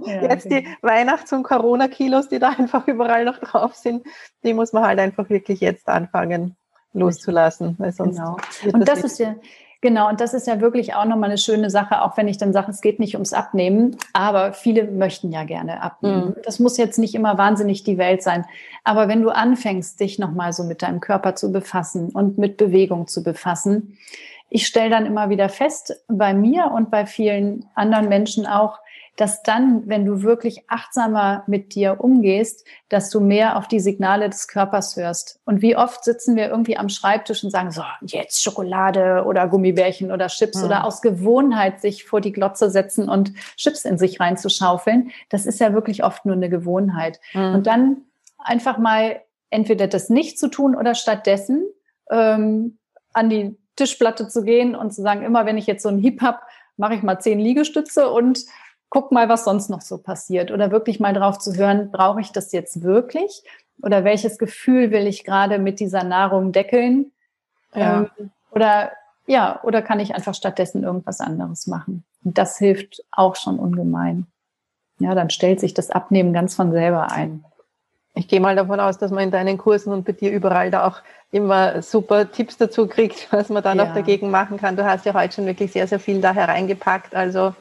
Ja, 0.06 0.30
jetzt 0.30 0.50
die 0.50 0.66
Weihnachts- 0.82 1.34
und 1.34 1.44
Corona-Kilos, 1.44 2.30
die 2.30 2.40
da 2.40 2.52
einfach 2.52 2.88
überall 2.88 3.26
noch 3.26 3.38
drauf 3.40 3.76
sind, 3.76 4.08
die 4.46 4.54
muss 4.54 4.72
man 4.72 4.86
halt 4.86 5.00
einfach 5.00 5.30
wirklich 5.30 5.60
jetzt 5.60 5.90
anfangen 5.90 6.56
loszulassen. 6.94 7.78
Genau. 7.78 8.38
Und 8.74 8.88
das, 8.88 9.02
das 9.02 9.14
ist 9.14 9.20
ja, 9.20 9.36
Genau, 9.82 10.10
und 10.10 10.22
das 10.22 10.36
ist 10.36 10.46
ja 10.46 10.62
wirklich 10.62 10.94
auch 10.94 11.06
nochmal 11.06 11.30
eine 11.32 11.40
schöne 11.40 11.72
Sache, 11.72 12.04
auch 12.04 12.16
wenn 12.16 12.28
ich 12.28 12.38
dann 12.38 12.54
sage, 12.54 12.70
es 12.70 12.82
geht 12.82 13.00
nicht 13.00 13.16
ums 13.16 13.34
Abnehmen, 13.34 13.98
aber 14.14 14.54
viele 14.54 14.84
möchten 14.84 15.32
ja 15.32 15.44
gerne 15.44 15.82
abnehmen. 15.82 16.30
Mhm. 16.30 16.36
Das 16.44 16.60
muss 16.60 16.78
jetzt 16.78 17.00
nicht 17.00 17.16
immer 17.16 17.40
wahnsinnig 17.40 17.84
die 17.84 17.98
Welt 17.98 18.22
sein. 18.22 18.46
Aber 18.84 19.08
wenn 19.08 19.24
du 19.24 19.32
anfängst, 19.32 20.00
dich 20.00 20.20
nochmal 20.20 20.54
so 20.54 20.64
mit 20.64 20.84
deinem 20.84 21.00
Körper 21.00 21.34
zu 21.34 21.52
befassen 21.52 22.10
und 22.12 22.38
mit 22.38 22.58
Bewegung 22.58 23.08
zu 23.08 23.24
befassen, 23.24 23.98
ich 24.50 24.68
stelle 24.68 24.92
dann 24.92 25.08
immer 25.08 25.30
wieder 25.30 25.50
fest, 25.50 26.04
bei 26.08 26.36
mir 26.36 26.72
und 26.72 26.92
bei 26.92 27.08
vielen 27.08 27.66
anderen 27.74 28.08
Menschen 28.08 28.46
auch, 28.46 28.78
dass 29.18 29.44
dann, 29.44 29.88
wenn 29.88 30.06
du 30.06 30.24
wirklich 30.24 30.64
achtsamer 30.70 31.44
mit 31.46 31.76
dir 31.76 32.00
umgehst, 32.00 32.66
dass 32.90 33.10
du 33.10 33.20
mehr 33.20 33.58
auf 33.58 33.68
die 33.68 33.80
Signale 33.80 34.30
des 34.30 34.48
Körpers 34.48 34.96
hörst. 34.96 35.40
Und 35.46 35.62
wie 35.62 35.76
oft 35.76 36.04
sitzen 36.04 36.36
wir 36.36 36.50
irgendwie 36.50 36.78
am 36.78 36.90
Schreibtisch 36.90 37.44
und 37.44 37.52
sagen, 37.52 37.72
so, 37.72 37.84
jetzt 38.02 38.42
Schokolade 38.42 39.24
oder 39.26 39.48
Gummibärchen 39.48 40.12
oder 40.12 40.28
Chips 40.28 40.60
mhm. 40.60 40.66
oder 40.66 40.86
aus 40.86 41.02
Gewohnheit 41.02 41.82
sich 41.82 42.06
vor 42.06 42.22
die 42.22 42.32
Glotze 42.32 42.70
setzen 42.70 43.10
und 43.10 43.34
Chips 43.58 43.86
in 43.86 43.98
sich 43.98 44.20
reinzuschaufeln. 44.20 45.12
Das 45.30 45.46
ist 45.46 45.60
ja 45.60 45.74
wirklich 45.74 46.04
oft 46.04 46.26
nur 46.26 46.36
eine 46.36 46.50
Gewohnheit. 46.50 47.20
Mhm. 47.34 47.54
Und 47.54 47.68
dann 47.68 47.98
einfach 48.38 48.78
mal 48.78 49.22
entweder 49.50 49.88
das 49.88 50.10
nicht 50.10 50.40
zu 50.40 50.48
tun 50.48 50.76
oder 50.76 50.96
stattdessen 50.96 51.66
ähm, 52.10 52.78
an 53.14 53.30
die 53.30 53.58
Tischplatte 53.76 54.28
zu 54.30 54.44
gehen 54.44 54.76
und 54.76 54.94
zu 54.94 55.02
sagen, 55.02 55.24
immer 55.24 55.46
wenn 55.46 55.58
ich 55.58 55.68
jetzt 55.68 55.84
so 55.84 55.90
einen 55.90 56.00
Hip 56.00 56.22
habe, 56.22 56.40
mache 56.78 56.96
ich 56.96 57.04
mal 57.04 57.20
zehn 57.20 57.40
Liegestütze 57.40 58.10
und 58.10 58.46
guck 58.92 59.12
mal, 59.12 59.30
was 59.30 59.46
sonst 59.46 59.70
noch 59.70 59.82
so 59.82 59.98
passiert. 59.98 60.52
Oder 60.52 60.70
wirklich 60.70 61.00
mal 61.00 61.14
drauf 61.14 61.40
zu 61.40 61.56
hören, 61.56 61.90
brauche 61.92 62.22
ich 62.22 62.32
das 62.32 62.52
jetzt 62.52 62.84
wirklich? 62.84 63.42
Oder 63.82 64.04
welches 64.04 64.38
Gefühl 64.38 64.92
will 64.92 65.08
ich 65.08 65.24
gerade 65.24 65.58
mit 65.58 65.80
dieser 65.80 66.04
Nahrung 66.04 66.52
deckeln? 66.52 67.12
Ja. 67.74 68.02
Ähm, 68.20 68.30
oder 68.52 68.92
ja, 69.26 69.62
oder 69.64 69.82
kann 69.82 70.02
ich 70.02 70.14
einfach 70.14 70.36
stattdessen 70.36 70.84
irgendwas 70.84 71.22
anderes 71.22 71.68
machen? 71.68 72.04
Und 72.24 72.38
das 72.38 72.58
hilft 72.58 73.02
auch 73.12 73.38
schon 73.38 73.60
ungemein. 73.60 74.28
Ja, 75.00 75.16
dann 75.16 75.30
stellt 75.30 75.62
sich 75.62 75.74
das 75.74 75.90
Abnehmen 75.90 76.34
ganz 76.34 76.54
von 76.54 76.72
selber 76.72 77.12
ein. 77.12 77.46
Ich 78.14 78.28
gehe 78.28 78.42
mal 78.42 78.58
davon 78.58 78.82
aus, 78.82 78.98
dass 78.98 79.10
man 79.10 79.24
in 79.24 79.32
deinen 79.32 79.58
Kursen 79.58 79.94
und 79.94 80.04
bei 80.04 80.12
dir 80.12 80.32
überall 80.32 80.70
da 80.70 80.86
auch 80.86 81.02
immer 81.32 81.82
super 81.82 82.30
Tipps 82.30 82.58
dazu 82.58 82.88
kriegt, 82.88 83.32
was 83.32 83.48
man 83.48 83.64
dann 83.64 83.78
ja. 83.78 83.86
auch 83.86 83.94
dagegen 83.94 84.32
machen 84.32 84.58
kann. 84.58 84.76
Du 84.76 84.84
hast 84.84 85.06
ja 85.06 85.14
heute 85.14 85.36
schon 85.36 85.46
wirklich 85.46 85.72
sehr, 85.72 85.88
sehr 85.88 86.02
viel 86.02 86.20
da 86.20 86.34
hereingepackt. 86.34 87.16
Also 87.16 87.56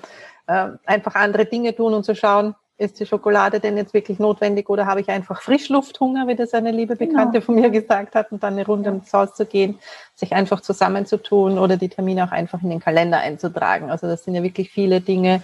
äh, 0.51 0.71
einfach 0.85 1.15
andere 1.15 1.45
Dinge 1.45 1.75
tun 1.77 1.95
und 1.95 2.05
zu 2.05 2.17
schauen, 2.17 2.57
ist 2.77 2.99
die 2.99 3.07
Schokolade 3.07 3.61
denn 3.61 3.77
jetzt 3.77 3.95
wirklich 3.95 4.19
notwendig 4.19 4.69
oder 4.69 4.87
habe 4.87 5.01
ich 5.01 5.09
einfach 5.11 5.43
Frischlufthunger, 5.43 6.27
wie 6.27 6.35
das 6.35 6.55
eine 6.55 6.73
liebe 6.73 6.97
genau. 6.97 7.11
Bekannte 7.11 7.33
genau. 7.35 7.45
von 7.45 7.55
mir 7.55 7.71
gesagt 7.71 8.15
hat, 8.15 8.33
und 8.33 8.43
dann 8.43 8.55
eine 8.55 8.67
Runde 8.67 8.91
ums 8.91 9.13
Haus 9.13 9.35
zu 9.35 9.45
gehen, 9.47 9.79
sich 10.15 10.33
einfach 10.33 10.61
zusammenzutun 10.61 11.59
oder 11.59 11.77
die 11.77 11.91
Termine 11.91 12.25
auch 12.25 12.33
einfach 12.33 12.63
in 12.63 12.71
den 12.71 12.81
Kalender 12.81 13.19
einzutragen. 13.19 13.91
Also 13.91 14.07
das 14.07 14.25
sind 14.25 14.35
ja 14.35 14.43
wirklich 14.43 14.71
viele 14.71 15.01
Dinge, 15.01 15.43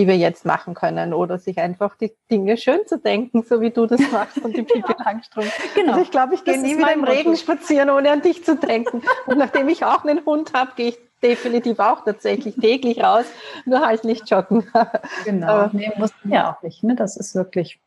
die 0.00 0.06
wir 0.06 0.16
jetzt 0.16 0.46
machen 0.46 0.72
können 0.72 1.12
oder 1.12 1.38
sich 1.38 1.58
einfach 1.58 1.94
die 1.94 2.10
Dinge 2.30 2.56
schön 2.56 2.86
zu 2.86 2.98
denken, 2.98 3.42
so 3.42 3.60
wie 3.60 3.70
du 3.70 3.84
das 3.84 4.00
machst 4.10 4.38
und 4.38 4.56
die 4.56 4.62
Pipi 4.72 4.94
Langstrumpf. 5.04 5.74
Genau. 5.74 5.92
Also 5.92 6.02
ich 6.02 6.10
glaube, 6.10 6.34
ich 6.34 6.42
gehe 6.42 6.58
nie 6.58 6.78
wieder 6.78 6.94
im 6.94 7.04
Regen 7.04 7.36
spazieren, 7.36 7.90
ohne 7.90 8.10
an 8.10 8.22
dich 8.22 8.42
zu 8.42 8.56
denken. 8.56 9.02
Und 9.26 9.36
nachdem 9.36 9.68
ich 9.68 9.84
auch 9.84 10.02
einen 10.02 10.24
Hund 10.24 10.54
habe, 10.54 10.70
gehe 10.74 10.88
ich 10.88 10.98
definitiv 11.22 11.80
auch 11.80 12.02
tatsächlich 12.02 12.56
täglich 12.56 13.02
raus, 13.04 13.26
nur 13.66 13.80
halt 13.80 14.04
nicht 14.04 14.30
joggen. 14.30 14.66
Genau, 15.26 15.46
Aber, 15.48 15.70
nee, 15.74 15.92
muss 15.98 16.12
ja 16.24 16.54
auch 16.54 16.62
nicht. 16.62 16.82
Ne? 16.82 16.94
Das 16.94 17.18
ist 17.18 17.34
wirklich, 17.34 17.78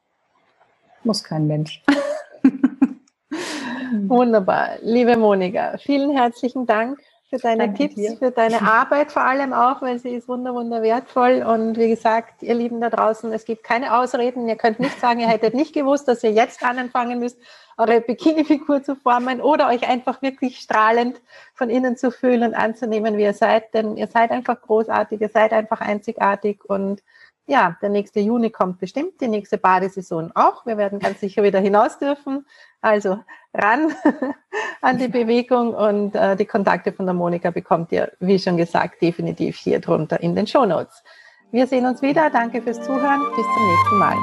muss 1.04 1.24
kein 1.24 1.48
Mensch. 1.48 1.82
Wunderbar. 4.08 4.78
Liebe 4.82 5.18
Monika, 5.18 5.80
vielen 5.80 6.16
herzlichen 6.16 6.68
Dank 6.68 7.00
für 7.34 7.40
deine 7.40 7.66
Danke 7.66 7.78
Tipps, 7.90 7.96
dir. 7.96 8.18
für 8.18 8.30
deine 8.30 8.62
Arbeit 8.72 9.12
vor 9.12 9.24
allem 9.24 9.54
auch, 9.54 9.82
weil 9.82 9.98
sie 9.98 10.10
ist 10.10 10.28
wunder, 10.28 10.54
wunder 10.54 10.84
wertvoll. 10.84 11.42
Und 11.42 11.78
wie 11.78 11.90
gesagt, 11.90 12.44
ihr 12.44 12.54
Lieben 12.54 12.80
da 12.80 12.92
draußen, 12.92 13.34
es 13.34 13.46
gibt 13.46 13.64
keine 13.64 13.98
Ausreden. 13.98 14.48
Ihr 14.48 14.56
könnt 14.56 14.80
nicht 14.80 15.00
sagen, 15.00 15.20
ihr 15.20 15.28
hättet 15.28 15.56
nicht 15.56 15.74
gewusst, 15.74 16.08
dass 16.08 16.24
ihr 16.24 16.32
jetzt 16.32 16.64
anfangen 16.64 17.20
müsst, 17.20 17.40
eure 17.76 18.02
Bikini-Figur 18.02 18.84
zu 18.84 18.96
formen 18.96 19.42
oder 19.42 19.70
euch 19.70 19.88
einfach 19.90 20.22
wirklich 20.22 20.60
strahlend 20.60 21.20
von 21.56 21.72
innen 21.72 21.98
zu 21.98 22.12
fühlen 22.12 22.44
und 22.44 22.54
anzunehmen, 22.54 23.18
wie 23.18 23.24
ihr 23.24 23.34
seid. 23.34 23.74
Denn 23.74 23.98
ihr 23.98 24.08
seid 24.08 24.30
einfach 24.30 24.62
großartig, 24.62 25.20
ihr 25.20 25.30
seid 25.30 25.54
einfach 25.54 25.82
einzigartig 25.82 26.64
und 26.66 27.02
ja, 27.46 27.76
der 27.82 27.90
nächste 27.90 28.20
Juni 28.22 28.50
kommt 28.50 28.80
bestimmt, 28.80 29.20
die 29.20 29.28
nächste 29.28 29.58
Badesaison 29.58 30.32
auch. 30.34 30.66
Wir 30.66 30.78
werden 30.78 31.00
ganz 31.00 31.20
sicher 31.20 31.44
wieder 31.44 31.60
hinaus 31.60 31.98
dürfen. 31.98 32.46
Also 32.82 33.20
ran 33.54 33.94
an 34.82 34.98
die 34.98 35.10
Bewegung 35.10 35.74
und 35.74 36.16
äh, 36.16 36.36
die 36.36 36.46
Kontakte 36.46 36.94
von 36.94 37.06
der 37.06 37.14
Monika 37.14 37.52
bekommt 37.52 37.92
ihr, 37.92 38.12
wie 38.20 38.40
schon 38.40 38.58
gesagt, 38.58 39.02
definitiv 39.02 39.58
hier 39.58 39.80
drunter 39.80 40.22
in 40.22 40.36
den 40.36 40.48
Show 40.48 40.66
Notes. 40.66 41.04
Wir 41.52 41.68
sehen 41.68 41.86
uns 41.86 42.02
wieder. 42.02 42.30
Danke 42.30 42.62
fürs 42.62 42.82
Zuhören. 42.82 43.22
Bis 43.36 43.46
zum 43.46 43.68
nächsten 43.70 43.98
Mal. 43.98 44.18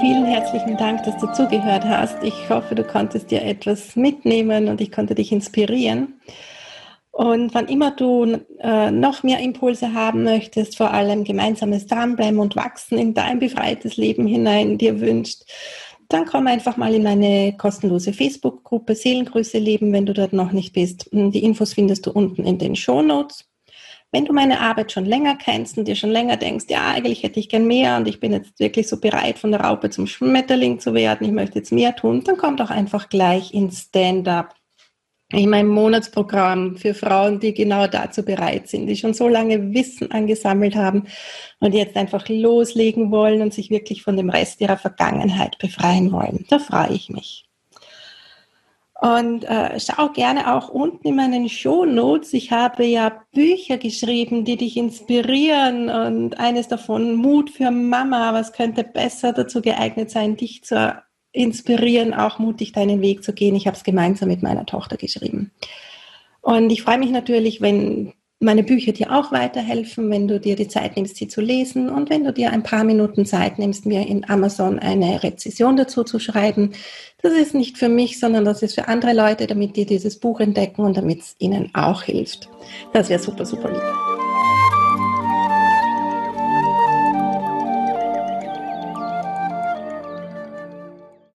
Vielen 0.00 0.24
herzlichen 0.24 0.76
Dank, 0.76 1.04
dass 1.04 1.16
du 1.18 1.26
zugehört 1.32 1.84
hast. 1.84 2.22
Ich 2.22 2.50
hoffe, 2.50 2.74
du 2.74 2.84
konntest 2.84 3.30
dir 3.30 3.42
etwas 3.42 3.96
mitnehmen 3.96 4.68
und 4.68 4.80
ich 4.80 4.90
konnte 4.90 5.14
dich 5.14 5.32
inspirieren. 5.32 6.20
Und 7.16 7.54
wann 7.54 7.68
immer 7.68 7.92
du 7.92 8.40
äh, 8.58 8.90
noch 8.90 9.22
mehr 9.22 9.38
Impulse 9.38 9.94
haben 9.94 10.22
möchtest, 10.22 10.76
vor 10.76 10.90
allem 10.90 11.24
gemeinsames 11.24 11.86
Dranbleiben 11.86 12.38
und 12.38 12.56
Wachsen 12.56 12.98
in 12.98 13.14
dein 13.14 13.38
befreites 13.38 13.96
Leben 13.96 14.26
hinein 14.26 14.76
dir 14.76 15.00
wünscht, 15.00 15.44
dann 16.10 16.26
komm 16.26 16.46
einfach 16.46 16.76
mal 16.76 16.92
in 16.92 17.02
meine 17.02 17.56
kostenlose 17.56 18.12
Facebook-Gruppe 18.12 18.94
Seelengrüße 18.94 19.56
leben, 19.56 19.94
wenn 19.94 20.04
du 20.04 20.12
dort 20.12 20.34
noch 20.34 20.52
nicht 20.52 20.74
bist. 20.74 21.08
Die 21.10 21.42
Infos 21.42 21.72
findest 21.72 22.04
du 22.04 22.10
unten 22.10 22.44
in 22.44 22.58
den 22.58 22.76
Show 22.76 23.00
Notes. 23.00 23.48
Wenn 24.12 24.26
du 24.26 24.34
meine 24.34 24.60
Arbeit 24.60 24.92
schon 24.92 25.06
länger 25.06 25.36
kennst 25.36 25.78
und 25.78 25.88
dir 25.88 25.96
schon 25.96 26.10
länger 26.10 26.36
denkst, 26.36 26.66
ja, 26.68 26.88
eigentlich 26.88 27.22
hätte 27.22 27.40
ich 27.40 27.48
gern 27.48 27.66
mehr 27.66 27.96
und 27.96 28.08
ich 28.08 28.20
bin 28.20 28.34
jetzt 28.34 28.60
wirklich 28.60 28.88
so 28.88 29.00
bereit, 29.00 29.38
von 29.38 29.52
der 29.52 29.62
Raupe 29.62 29.88
zum 29.88 30.06
Schmetterling 30.06 30.80
zu 30.80 30.92
werden, 30.92 31.26
ich 31.26 31.32
möchte 31.32 31.60
jetzt 31.60 31.72
mehr 31.72 31.96
tun, 31.96 32.22
dann 32.24 32.36
komm 32.36 32.58
doch 32.58 32.68
einfach 32.68 33.08
gleich 33.08 33.54
ins 33.54 33.84
Stand-up 33.84 34.54
in 35.32 35.50
meinem 35.50 35.68
Monatsprogramm 35.68 36.76
für 36.76 36.94
Frauen, 36.94 37.40
die 37.40 37.52
genau 37.52 37.86
dazu 37.88 38.24
bereit 38.24 38.68
sind, 38.68 38.86
die 38.86 38.96
schon 38.96 39.12
so 39.12 39.28
lange 39.28 39.74
Wissen 39.74 40.12
angesammelt 40.12 40.76
haben 40.76 41.04
und 41.58 41.74
jetzt 41.74 41.96
einfach 41.96 42.28
loslegen 42.28 43.10
wollen 43.10 43.42
und 43.42 43.52
sich 43.52 43.70
wirklich 43.70 44.02
von 44.02 44.16
dem 44.16 44.30
Rest 44.30 44.60
ihrer 44.60 44.76
Vergangenheit 44.76 45.58
befreien 45.58 46.12
wollen. 46.12 46.46
Da 46.48 46.60
freue 46.60 46.92
ich 46.92 47.10
mich. 47.10 47.46
Und 48.98 49.44
äh, 49.44 49.78
schau 49.78 50.08
gerne 50.08 50.54
auch 50.54 50.70
unten 50.70 51.08
in 51.08 51.16
meinen 51.16 51.48
Show 51.50 51.84
Notes. 51.84 52.32
Ich 52.32 52.50
habe 52.50 52.84
ja 52.84 53.24
Bücher 53.32 53.76
geschrieben, 53.76 54.46
die 54.46 54.56
dich 54.56 54.76
inspirieren 54.76 55.90
und 55.90 56.38
eines 56.40 56.68
davon 56.68 57.14
Mut 57.16 57.50
für 57.50 57.70
Mama. 57.70 58.32
Was 58.32 58.52
könnte 58.52 58.84
besser 58.84 59.34
dazu 59.34 59.60
geeignet 59.60 60.10
sein, 60.10 60.36
dich 60.36 60.64
zu 60.64 60.96
inspirieren, 61.36 62.14
auch 62.14 62.38
mutig 62.38 62.72
deinen 62.72 63.02
Weg 63.02 63.22
zu 63.22 63.32
gehen. 63.32 63.54
Ich 63.54 63.66
habe 63.66 63.76
es 63.76 63.84
gemeinsam 63.84 64.28
mit 64.28 64.42
meiner 64.42 64.66
Tochter 64.66 64.96
geschrieben. 64.96 65.50
Und 66.40 66.70
ich 66.70 66.82
freue 66.82 66.98
mich 66.98 67.10
natürlich, 67.10 67.60
wenn 67.60 68.12
meine 68.38 68.62
Bücher 68.62 68.92
dir 68.92 69.12
auch 69.12 69.32
weiterhelfen, 69.32 70.10
wenn 70.10 70.28
du 70.28 70.38
dir 70.38 70.56
die 70.56 70.68
Zeit 70.68 70.96
nimmst, 70.96 71.16
sie 71.16 71.28
zu 71.28 71.40
lesen 71.40 71.88
und 71.88 72.10
wenn 72.10 72.24
du 72.24 72.32
dir 72.32 72.52
ein 72.52 72.62
paar 72.62 72.84
Minuten 72.84 73.24
Zeit 73.24 73.58
nimmst, 73.58 73.86
mir 73.86 74.06
in 74.06 74.28
Amazon 74.28 74.78
eine 74.78 75.22
Rezession 75.22 75.76
dazu 75.76 76.04
zu 76.04 76.18
schreiben. 76.18 76.72
Das 77.22 77.32
ist 77.32 77.54
nicht 77.54 77.78
für 77.78 77.88
mich, 77.88 78.20
sondern 78.20 78.44
das 78.44 78.62
ist 78.62 78.74
für 78.74 78.88
andere 78.88 79.14
Leute, 79.14 79.46
damit 79.46 79.76
die 79.76 79.86
dieses 79.86 80.20
Buch 80.20 80.40
entdecken 80.40 80.82
und 80.82 80.96
damit 80.96 81.20
es 81.20 81.34
ihnen 81.38 81.74
auch 81.74 82.02
hilft. 82.02 82.48
Das 82.92 83.08
wäre 83.08 83.20
super, 83.20 83.46
super 83.46 83.70
lieb. 83.70 84.15